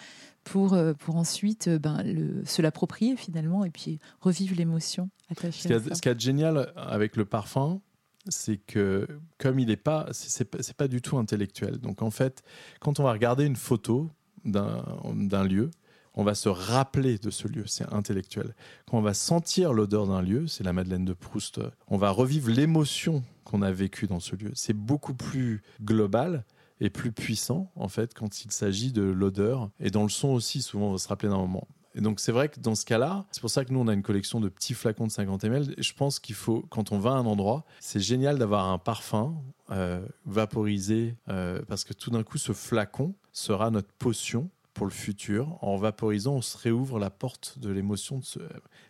[0.44, 5.70] pour, euh, pour ensuite euh, ben, le, se l'approprier finalement et puis revivre l'émotion attachée
[5.70, 7.82] ce à Ce qui est génial avec le parfum,
[8.28, 11.78] c'est que comme il n'est pas, c'est pas, pas du tout intellectuel.
[11.78, 12.44] Donc en fait,
[12.80, 14.12] quand on va regarder une photo
[14.46, 15.72] d'un lieu,
[16.16, 18.56] on va se rappeler de ce lieu, c'est intellectuel.
[18.88, 22.50] Quand on va sentir l'odeur d'un lieu, c'est la Madeleine de Proust, on va revivre
[22.50, 24.52] l'émotion qu'on a vécue dans ce lieu.
[24.54, 26.46] C'est beaucoup plus global
[26.80, 29.70] et plus puissant, en fait, quand il s'agit de l'odeur.
[29.80, 31.68] Et dans le son aussi, souvent, on va se rappeler d'un moment.
[31.96, 33.94] Et donc, c'est vrai que dans ce cas-là, c'est pour ça que nous, on a
[33.94, 35.76] une collection de petits flacons de 50 ml.
[35.78, 38.80] Et je pense qu'il faut, quand on va à un endroit, c'est génial d'avoir un
[38.80, 39.36] parfum
[39.70, 44.92] euh, vaporisé, euh, parce que tout d'un coup, ce flacon sera notre potion pour le
[44.92, 45.58] futur.
[45.62, 48.22] En vaporisant, on se réouvre la porte de l'émotion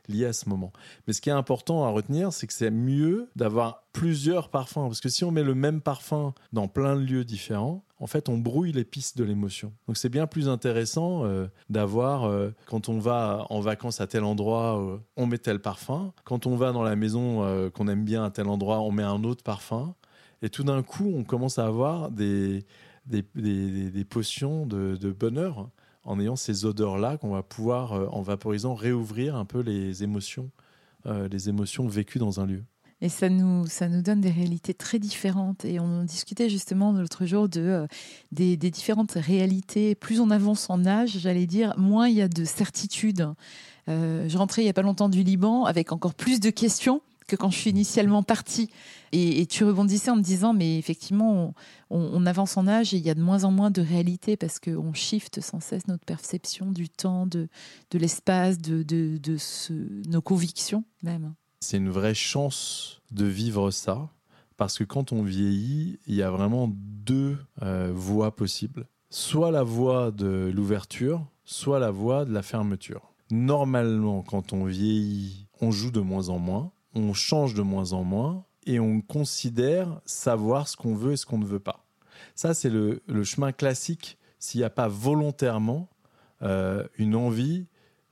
[0.08, 0.72] liée à ce moment.
[1.08, 4.88] Mais ce qui est important à retenir, c'est que c'est mieux d'avoir plusieurs parfums.
[4.88, 8.28] Parce que si on met le même parfum dans plein de lieux différents, en fait,
[8.28, 9.72] on brouille les pistes de l'émotion.
[9.88, 14.24] Donc c'est bien plus intéressant euh, d'avoir, euh, quand on va en vacances à tel
[14.26, 16.12] endroit, euh, on met tel parfum.
[16.26, 19.24] Quand on va dans la maison qu'on aime bien à tel endroit, on met un
[19.24, 19.96] autre parfum.
[20.42, 22.66] Et tout d'un coup, on commence à avoir des,
[23.06, 25.70] des, potions de, bonheur
[26.04, 30.50] en ayant ces odeurs-là qu'on va pouvoir, euh, en vaporisant, réouvrir un peu les émotions,
[31.06, 32.64] euh, les émotions vécues dans un lieu.
[33.00, 35.66] Et ça nous, ça nous donne des réalités très différentes.
[35.66, 37.88] Et on discutait justement l'autre jour de, euh,
[38.32, 39.96] des, différentes réalités.
[39.96, 43.28] Plus on avance en âge, j'allais dire, moins il y a de certitudes.
[43.88, 47.36] je rentrais il n'y a pas longtemps du Liban avec encore plus de questions que
[47.36, 48.70] quand je suis initialement partie.
[49.12, 51.54] Et, tu rebondissais en me disant, mais effectivement,
[51.92, 54.60] on, avance en âge et il y a de moins en moins de réalité parce
[54.60, 57.48] qu'on shift sans cesse notre perception du temps, de,
[57.92, 59.38] de l'espace, de, de, de
[60.10, 61.36] nos convictions même.
[61.60, 64.10] C'est une vraie chance de vivre ça
[64.58, 68.88] parce que quand on vieillit, il y a vraiment deux euh, voies possibles.
[69.10, 73.14] Soit la voie de l'ouverture, soit la voie de la fermeture.
[73.30, 78.04] Normalement, quand on vieillit, on joue de moins en moins on change de moins en
[78.04, 81.86] moins et on considère savoir ce qu'on veut et ce qu'on ne veut pas.
[82.36, 85.90] Ça, c'est le, chemin classique s'il n'y a pas volontairement
[86.42, 87.68] euh, une envie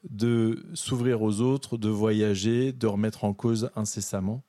[0.09, 4.43] de s'ouvrir aux autres, de voyager, de remettre en cause incessamment.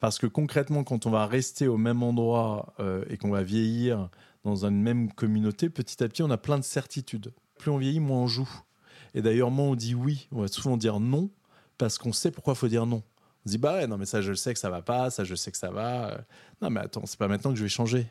[0.00, 4.08] Parce que concrètement, quand on va rester au même endroit euh, et qu'on va vieillir
[4.44, 7.32] dans une même communauté, petit à petit, on a plein de certitudes.
[7.58, 8.48] Plus on vieillit, moins on joue.
[9.14, 11.30] Et d'ailleurs, moins on dit oui, on va souvent dire non,
[11.76, 13.02] parce qu'on sait pourquoi il faut dire non.
[13.44, 15.24] On se dit, bah ouais, non, mais ça, je sais que ça va pas, ça,
[15.24, 16.20] je sais que ça va.
[16.60, 18.06] Non, mais attends, c'est pas maintenant que je vais changer.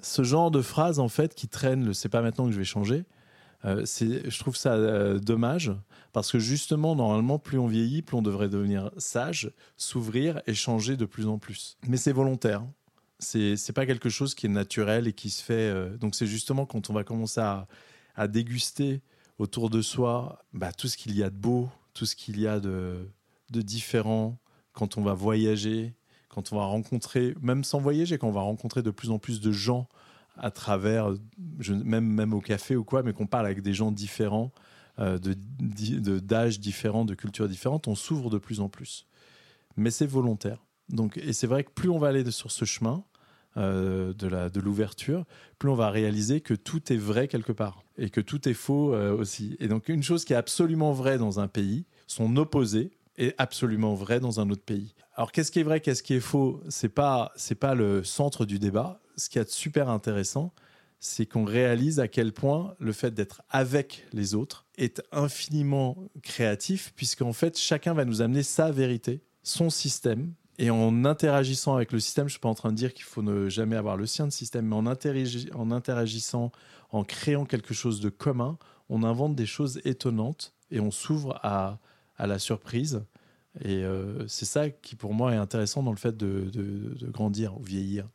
[0.00, 2.64] Ce genre de phrase, en fait, qui traîne le c'est pas maintenant que je vais
[2.64, 3.04] changer,
[3.64, 5.72] euh, je trouve ça euh, dommage
[6.12, 10.96] parce que justement, normalement, plus on vieillit, plus on devrait devenir sage, s'ouvrir et changer
[10.96, 11.78] de plus en plus.
[11.88, 12.62] Mais c'est volontaire.
[13.18, 15.54] C'est, c'est pas quelque chose qui est naturel et qui se fait.
[15.54, 17.68] Euh, donc, c'est justement quand on va commencer à,
[18.16, 19.00] à déguster
[19.38, 22.46] autour de soi bah, tout ce qu'il y a de beau, tout ce qu'il y
[22.46, 23.08] a de,
[23.50, 24.38] de différent,
[24.72, 25.94] quand on va voyager,
[26.28, 29.40] quand on va rencontrer, même sans voyager, quand on va rencontrer de plus en plus
[29.40, 29.88] de gens
[30.36, 31.12] à travers,
[31.68, 34.50] même, même au café ou quoi, mais qu'on parle avec des gens différents,
[34.98, 35.34] euh, de
[36.18, 39.06] d'âges différents, de cultures différentes, on s'ouvre de plus en plus.
[39.76, 40.64] Mais c'est volontaire.
[40.88, 43.04] Donc, et c'est vrai que plus on va aller sur ce chemin
[43.56, 45.24] euh, de l'ouverture,
[45.58, 48.94] plus on va réaliser que tout est vrai quelque part et que tout est faux
[48.94, 49.56] euh, aussi.
[49.60, 52.92] Et donc une chose qui est absolument vraie dans un pays, son opposé
[53.22, 54.94] est absolument vrai dans un autre pays.
[55.14, 58.44] Alors qu'est-ce qui est vrai, qu'est-ce qui est faux C'est pas c'est pas le centre
[58.44, 59.00] du débat.
[59.16, 60.52] Ce qui est super intéressant,
[60.98, 66.92] c'est qu'on réalise à quel point le fait d'être avec les autres est infiniment créatif,
[66.96, 71.98] puisqu'en fait chacun va nous amener sa vérité, son système, et en interagissant avec le
[71.98, 74.26] système, je suis pas en train de dire qu'il faut ne jamais avoir le sien
[74.26, 76.52] de système, mais en, en interagissant,
[76.90, 78.58] en créant quelque chose de commun,
[78.88, 81.78] on invente des choses étonnantes et on s'ouvre à,
[82.16, 83.02] à la surprise.
[83.60, 87.58] Et euh, c'est ça qui, pour moi, est intéressant dans le fait de, de, grandir
[87.58, 88.08] ou vieillir.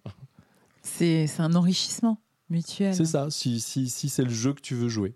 [0.81, 2.19] C'est un enrichissement
[2.49, 2.95] mutuel.
[2.95, 5.15] C'est ça, si, si, si c'est le jeu que tu veux jouer.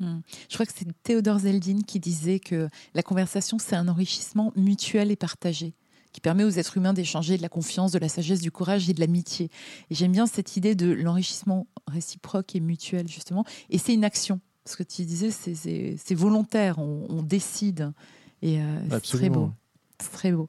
[0.00, 0.20] Hmm.
[0.48, 5.10] Je crois que c'est Théodore Zeldin qui disait que la conversation, c'est un enrichissement mutuel
[5.10, 5.74] et partagé
[6.14, 8.94] qui permet aux êtres humains d'échanger de la confiance, de la sagesse, du courage et
[8.94, 9.50] de l'amitié.
[9.90, 13.44] Et j'aime bien cette idée de l'enrichissement réciproque et mutuel, justement.
[13.68, 14.40] Et c'est une action.
[14.64, 17.92] Ce que tu disais, c'est volontaire, on, décide.
[18.42, 19.50] Et euh, c'est très beau.
[20.12, 20.48] très beau.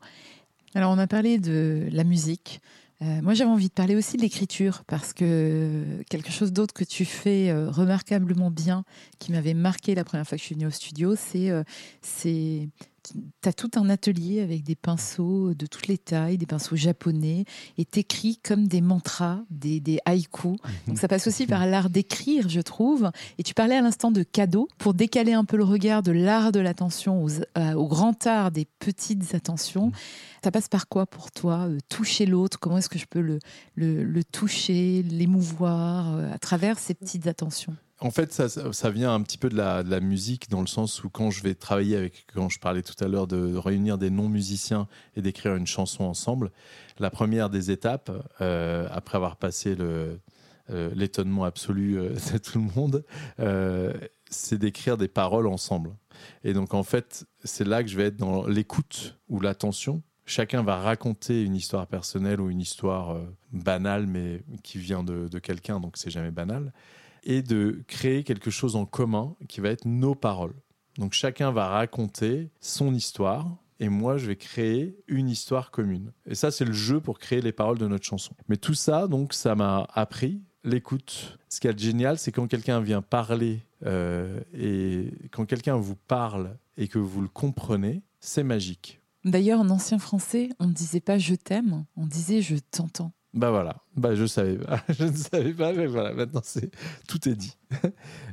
[0.74, 2.62] Alors, on a parlé de la musique.
[3.02, 6.84] Euh, moi, j'avais envie de parler aussi de l'écriture parce que quelque chose d'autre que
[6.84, 8.84] tu fais euh, remarquablement bien,
[9.20, 11.52] qui m'avait marqué la première fois que je suis venue au studio, c'est
[12.02, 12.70] c'est
[13.42, 17.46] tu as tout un atelier avec des pinceaux de toutes les tailles, des pinceaux japonais,
[17.78, 20.52] et t'écris comme des mantras, des, des haïkus.
[20.52, 20.72] Mhm.
[20.88, 23.12] Donc ça passe aussi par l'art d'écrire, je trouve.
[23.38, 26.52] Et tu parlais à l'instant de cadeaux, pour décaler un peu le regard de l'art
[26.52, 27.26] de l'attention
[27.58, 29.88] euh, au grand art des petites attentions.
[29.88, 29.94] Mhm.
[30.44, 32.60] Ça passe par quoi pour toi euh, Toucher l'autre?
[32.60, 33.40] Comment est-ce que je peux le,
[33.76, 37.76] le, le toucher, l'émouvoir euh, à travers ces petites attentions?
[38.02, 41.32] En fait, ça, vient un petit peu de la, musique, dans le sens où quand
[41.32, 45.22] je vais travailler avec, quand je parlais tout à l'heure de réunir des non-musiciens et
[45.22, 46.52] d'écrire une chanson ensemble,
[47.00, 50.18] la première des étapes, euh, après avoir passé euh,
[50.70, 53.06] l'étonnement absolu euh, de tout le monde,
[54.30, 55.96] c'est d'écrire des paroles ensemble.
[56.44, 60.04] Et donc, en fait, c'est là que je vais être dans l'écoute ou l'attention.
[60.26, 63.22] Chacun va raconter une histoire personnelle ou une histoire
[63.54, 66.74] banale, mais qui vient de, de quelqu'un, donc c'est jamais banal
[67.26, 70.56] et de créer quelque chose en commun qui va être nos paroles.
[70.98, 76.12] Donc chacun va raconter son histoire et moi je vais créer une histoire commune.
[76.26, 78.34] Et ça c'est le jeu pour créer les paroles de notre chanson.
[78.48, 81.38] Mais tout ça donc ça m'a appris l'écoute.
[81.50, 86.58] Ce qui est génial c'est quand quelqu'un vient parler euh, et quand quelqu'un vous parle
[86.78, 89.02] et que vous le comprenez, c'est magique.
[89.26, 93.12] D'ailleurs en ancien français on ne disait pas je t'aime, on disait je t'entends.
[93.36, 94.58] Bah voilà, bah je savais
[94.90, 96.72] je ne savais pas, mais voilà, maintenant c'est
[97.08, 97.58] tout est dit.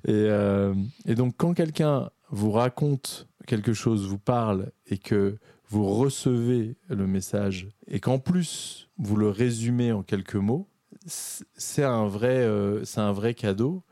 [0.04, 0.74] Et, euh,
[1.06, 5.38] et donc quand quelqu'un vous raconte quelque chose, vous parle et que
[5.68, 10.68] vous recevez le message et qu'en plus vous le résumez en quelques mots,
[11.06, 13.82] c'est un vrai, euh, c'est un vrai cadeau.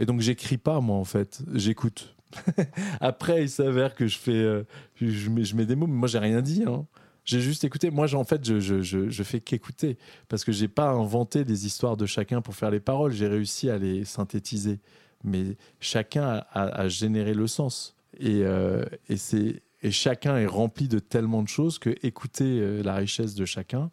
[0.00, 2.16] Et donc j'écris pas moi en fait, j'écoute.
[3.00, 4.64] Après il s'avère que je fais, euh,
[5.00, 6.64] je, mets, je mets des mots, mais moi j'ai rien dit.
[6.66, 6.86] Hein.
[7.26, 7.90] J'ai juste écouté.
[7.90, 9.98] Moi, en fait, je, je, je, fais qu'écouter
[10.28, 13.10] parce que j'ai pas inventé des histoires de chacun pour faire les paroles.
[13.12, 14.78] J'ai réussi à les synthétiser,
[15.24, 17.96] mais chacun a, généré le sens.
[18.18, 22.82] Et, euh, et c'est et chacun est rempli de tellement de choses que écouter euh,
[22.82, 23.90] la richesse de chacun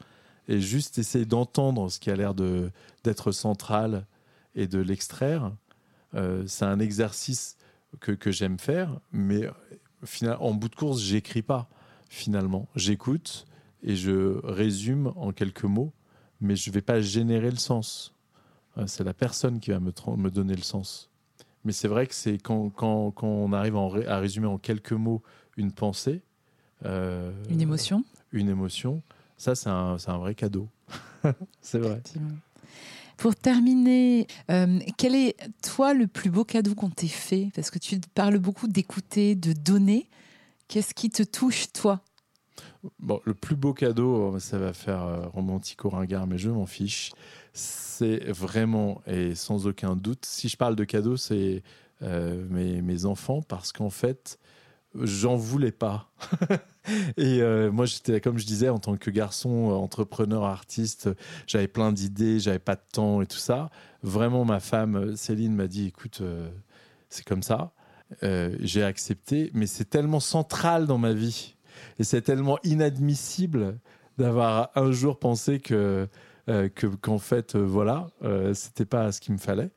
[0.48, 2.72] et juste essayer d'entendre ce qui a l'air de
[3.04, 4.06] d'être central
[4.56, 5.52] et de l'extraire,
[6.14, 7.58] euh, c'est un exercice
[8.00, 9.50] que, que j'aime faire, mais
[10.06, 11.70] finalement, en bout de course, j'écris pas
[12.14, 12.68] finalement.
[12.76, 13.46] J'écoute
[13.82, 15.92] et je résume en quelques mots,
[16.42, 18.14] mais je ne vais pas générer le sens.
[18.78, 21.10] Euh, c'est la personne qui va me, me donner le sens.
[21.66, 25.24] Mais c'est vrai que c'est quand, quand, quand, on arrive à résumer en quelques mots
[25.58, 26.22] une pensée.
[26.86, 28.04] Euh, une émotion.
[28.32, 29.02] Une émotion.
[29.38, 30.68] Ça, c'est un, un, vrai cadeau.
[31.62, 32.02] c'est vrai.
[33.18, 37.50] Pour terminer, euh, quel est, toi, le plus beau cadeau qu'on t'ait fait?
[37.56, 40.08] Parce que tu parles beaucoup d'écouter, de donner.
[40.68, 42.02] Qu'est-ce qui te touche, toi?
[43.00, 46.66] Bon, le plus beau cadeau, ça va faire euh, romantique au ringard, mais je m'en
[46.66, 47.12] fiche.
[47.54, 51.64] C'est vraiment et sans aucun doute, si je parle de cadeau, c'est
[52.02, 54.38] euh, mes, mes, enfants, parce qu'en fait,
[54.96, 56.12] j'en voulais pas.
[57.18, 61.10] et euh, moi, j'étais, comme je disais, en tant que garçon, entrepreneur, artiste,
[61.48, 63.70] j'avais plein d'idées, j'avais pas de temps et tout ça.
[64.02, 66.22] Vraiment, ma femme, Céline, m'a dit, écoute,
[67.10, 67.72] c'est comme ça.
[68.22, 71.56] Euh, j'ai accepté, mais c'est tellement central dans ma vie.
[72.00, 73.80] Et c'est tellement inadmissible
[74.18, 76.08] d'avoir un jour pensé que
[76.50, 79.72] euh, que qu'en fait, euh, voilà, euh, c'était pas ce qu'il me fallait.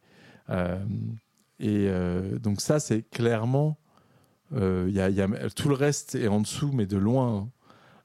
[1.60, 1.88] et
[2.40, 3.78] donc ça, c'est clairement,
[4.52, 7.50] il y, a, tout le reste est en dessous, mais de loin.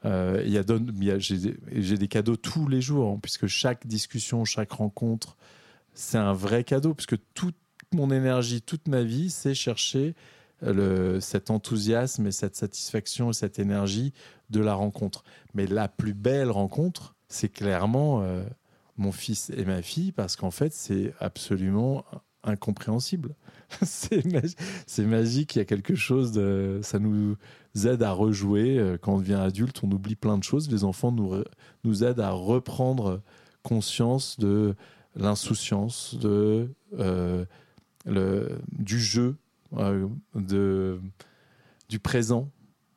[0.06, 5.38] Y a, j'ai des cadeaux tous les jours, hein, puisque chaque discussion, chaque rencontre,
[5.94, 7.18] c'est un vrai cadeau, puisque
[7.94, 10.16] mon énergie, toute ma vie, c'est chercher
[10.62, 14.14] le, cet enthousiasme et cette satisfaction et cette énergie
[14.50, 15.24] de la rencontre.
[15.54, 18.44] Mais la plus belle rencontre, c'est clairement euh,
[18.98, 22.06] mon fils et ma fille, parce qu'en fait, c'est absolument
[22.44, 23.36] incompréhensible.
[23.84, 24.26] c'est
[25.06, 26.80] magique, il y a quelque chose de...
[26.84, 27.38] Ça nous
[27.86, 28.78] aide à rejouer.
[28.78, 30.70] Euh, quand on devient adulte, on oublie plein de choses.
[30.70, 31.44] Les enfants nous,
[31.84, 33.22] nous aident à reprendre
[33.64, 34.76] conscience de
[35.16, 36.70] l'insouciance, de,
[37.00, 37.46] euh,
[38.06, 39.38] du jeu,
[39.78, 41.00] euh, de,
[41.90, 42.50] du présent.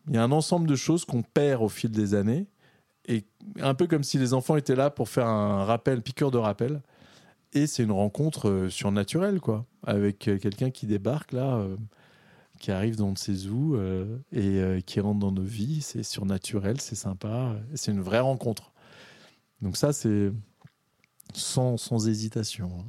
[0.08, 2.46] Il y a un ensemble de choses qu'on perd au fil des années
[3.06, 3.24] et
[3.60, 6.82] un peu comme si les enfants étaient là pour faire un rappel, piqueur de rappel.
[7.52, 11.64] Et c'est une rencontre euh, surnaturelle, quoi, avec euh, quelqu'un qui débarque là,
[12.58, 13.78] qui arrive dans ses zoos
[14.32, 15.82] et qui rentre dans nos vies.
[15.82, 18.72] C'est surnaturel, c'est sympa, c'est une vraie rencontre.
[19.60, 20.32] Donc ça, c'est
[21.34, 22.70] sans, sans hésitation.
[22.78, 22.84] Hein.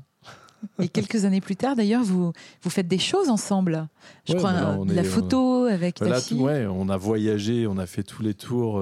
[0.80, 3.88] Et quelques années plus tard, d'ailleurs, vous, vous faites des choses ensemble.
[4.28, 6.40] Je crois bah la photo avec ta fille.
[6.40, 8.82] Ouais, on a voyagé, on a fait tous les tours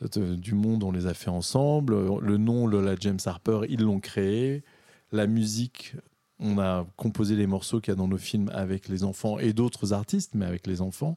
[0.00, 1.96] du monde, on les a fait ensemble.
[2.20, 4.62] Le nom Lola James Harper, ils l'ont créé.
[5.10, 5.94] La musique,
[6.38, 9.52] on a composé les morceaux qu'il y a dans nos films avec les enfants et
[9.52, 11.16] d'autres artistes, mais avec les enfants,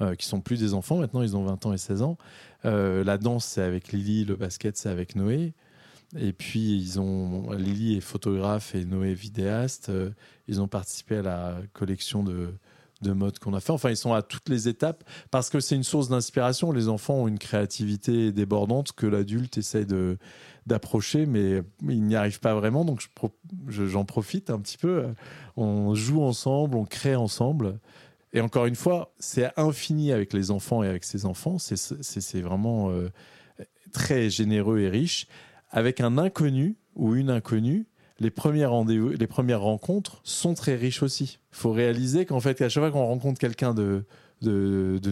[0.00, 2.16] euh, qui sont plus des enfants maintenant, ils ont 20 ans et 16 ans.
[2.64, 5.52] Euh, la danse, c'est avec Lily, le basket, c'est avec Noé.
[6.16, 9.88] Et puis, ils ont, Lily est photographe et Noé vidéaste.
[9.88, 10.10] Euh,
[10.46, 12.54] ils ont participé à la collection de,
[13.02, 13.72] de mode qu'on a fait.
[13.72, 16.72] Enfin, ils sont à toutes les étapes parce que c'est une source d'inspiration.
[16.72, 20.18] Les enfants ont une créativité débordante que l'adulte essaie de
[20.64, 22.84] d'approcher, mais ils n'y arrivent pas vraiment.
[22.84, 23.02] Donc,
[23.66, 25.06] j'en profite un petit peu.
[25.56, 27.80] On joue ensemble, on crée ensemble.
[28.32, 31.58] Et encore une fois, c'est infini avec les enfants et avec ses enfants.
[31.58, 33.08] C'est vraiment euh,
[33.92, 35.26] très généreux et riche.
[35.72, 37.86] Avec un inconnu ou une inconnue,
[38.20, 41.38] les premiers rendez-vous, les premières rencontres sont très riches aussi.
[41.52, 44.04] Il faut réaliser qu'en fait, à chaque fois qu'on rencontre quelqu'un de,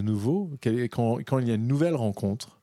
[0.00, 2.60] nouveau, quand, quand, il y a une nouvelle rencontre,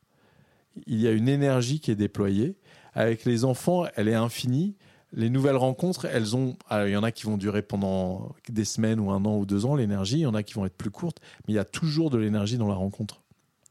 [0.86, 2.56] il y a une énergie qui est déployée.
[2.94, 4.76] Avec les enfants, elle est infinie.
[5.12, 6.56] Les nouvelles rencontres, elles ont.
[6.70, 9.66] il y en a qui vont durer pendant des semaines ou un an ou deux
[9.66, 10.18] ans, l'énergie.
[10.18, 12.18] Il y en a qui vont être plus courtes, mais il y a toujours de
[12.18, 13.22] l'énergie dans la rencontre.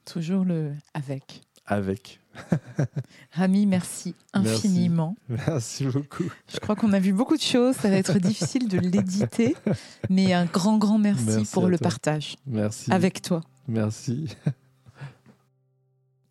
[0.06, 1.47] Toujours le avec.
[1.68, 2.22] Avec.
[3.32, 5.16] Rami, merci infiniment.
[5.28, 5.86] Merci.
[5.86, 6.24] beaucoup.
[6.52, 7.76] Je crois qu'on a vu beaucoup de choses.
[7.76, 9.56] Ça va être difficile de l'éditer,
[10.10, 12.38] mais un grand, grand merci, pour le partage.
[12.46, 12.92] Merci.
[12.92, 13.42] Avec toi.
[13.68, 14.28] Merci.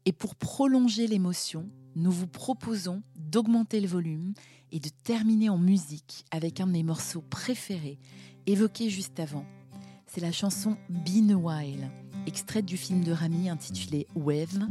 [0.07, 4.35] Et pour prolonger l'émotion, nous vous proposons d'augmenter le volume
[4.73, 7.99] et de terminer en musique avec un de mes morceaux préférés,
[8.47, 9.45] évoqué juste avant.
[10.17, 11.91] C'est la chanson Been a While,
[12.27, 14.67] extraite du film de Rami intitulé Wave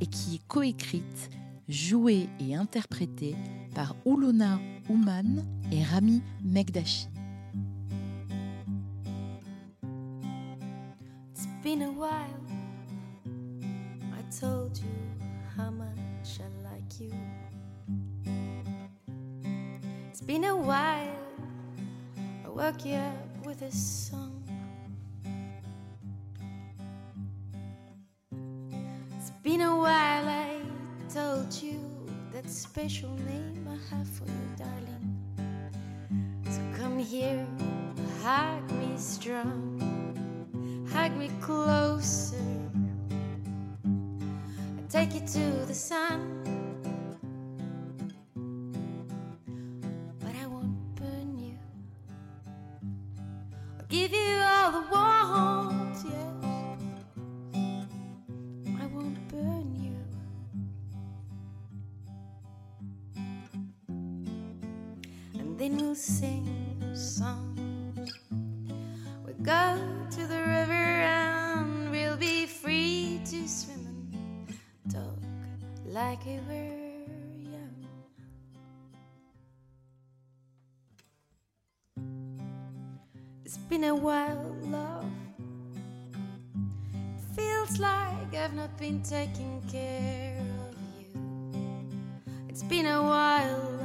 [0.00, 1.30] et qui est coécrite,
[1.68, 3.36] jouée et interprétée
[3.72, 7.06] par Oulona Ouman et Rami Megdashi.
[11.36, 12.40] It's been a while.
[14.12, 14.90] I told you
[15.56, 17.12] how much I like you.
[20.10, 21.14] It's been a while.
[22.44, 24.39] I woke you up with a song.
[29.42, 30.60] Been a while I
[31.08, 31.80] told you
[32.30, 35.16] that special name I have for you, darling.
[36.50, 37.46] So come here,
[38.22, 39.80] hug me strong,
[40.92, 42.36] hug me closer.
[44.78, 46.20] I take you to the sun.
[50.20, 51.58] But I won't burn you.
[53.78, 55.59] I'll give you all the warmth,
[65.60, 66.46] then we'll sing
[66.94, 68.10] songs.
[69.22, 69.78] We'll go
[70.10, 74.10] to the river and we'll be free to swim
[74.48, 74.58] and
[74.90, 75.18] talk
[75.84, 77.04] like we were
[77.52, 77.86] young.
[83.44, 85.04] It's been a while, love.
[86.94, 90.40] It feels like I've not been taking care
[90.70, 91.20] of you.
[92.48, 93.79] It's been a while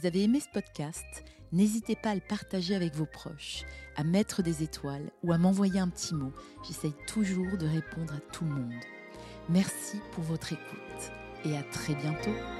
[0.00, 3.64] vous avez aimé ce podcast, n'hésitez pas à le partager avec vos proches,
[3.96, 6.32] à mettre des étoiles ou à m'envoyer un petit mot.
[6.66, 8.72] J'essaye toujours de répondre à tout le monde.
[9.50, 11.12] Merci pour votre écoute
[11.44, 12.59] et à très bientôt.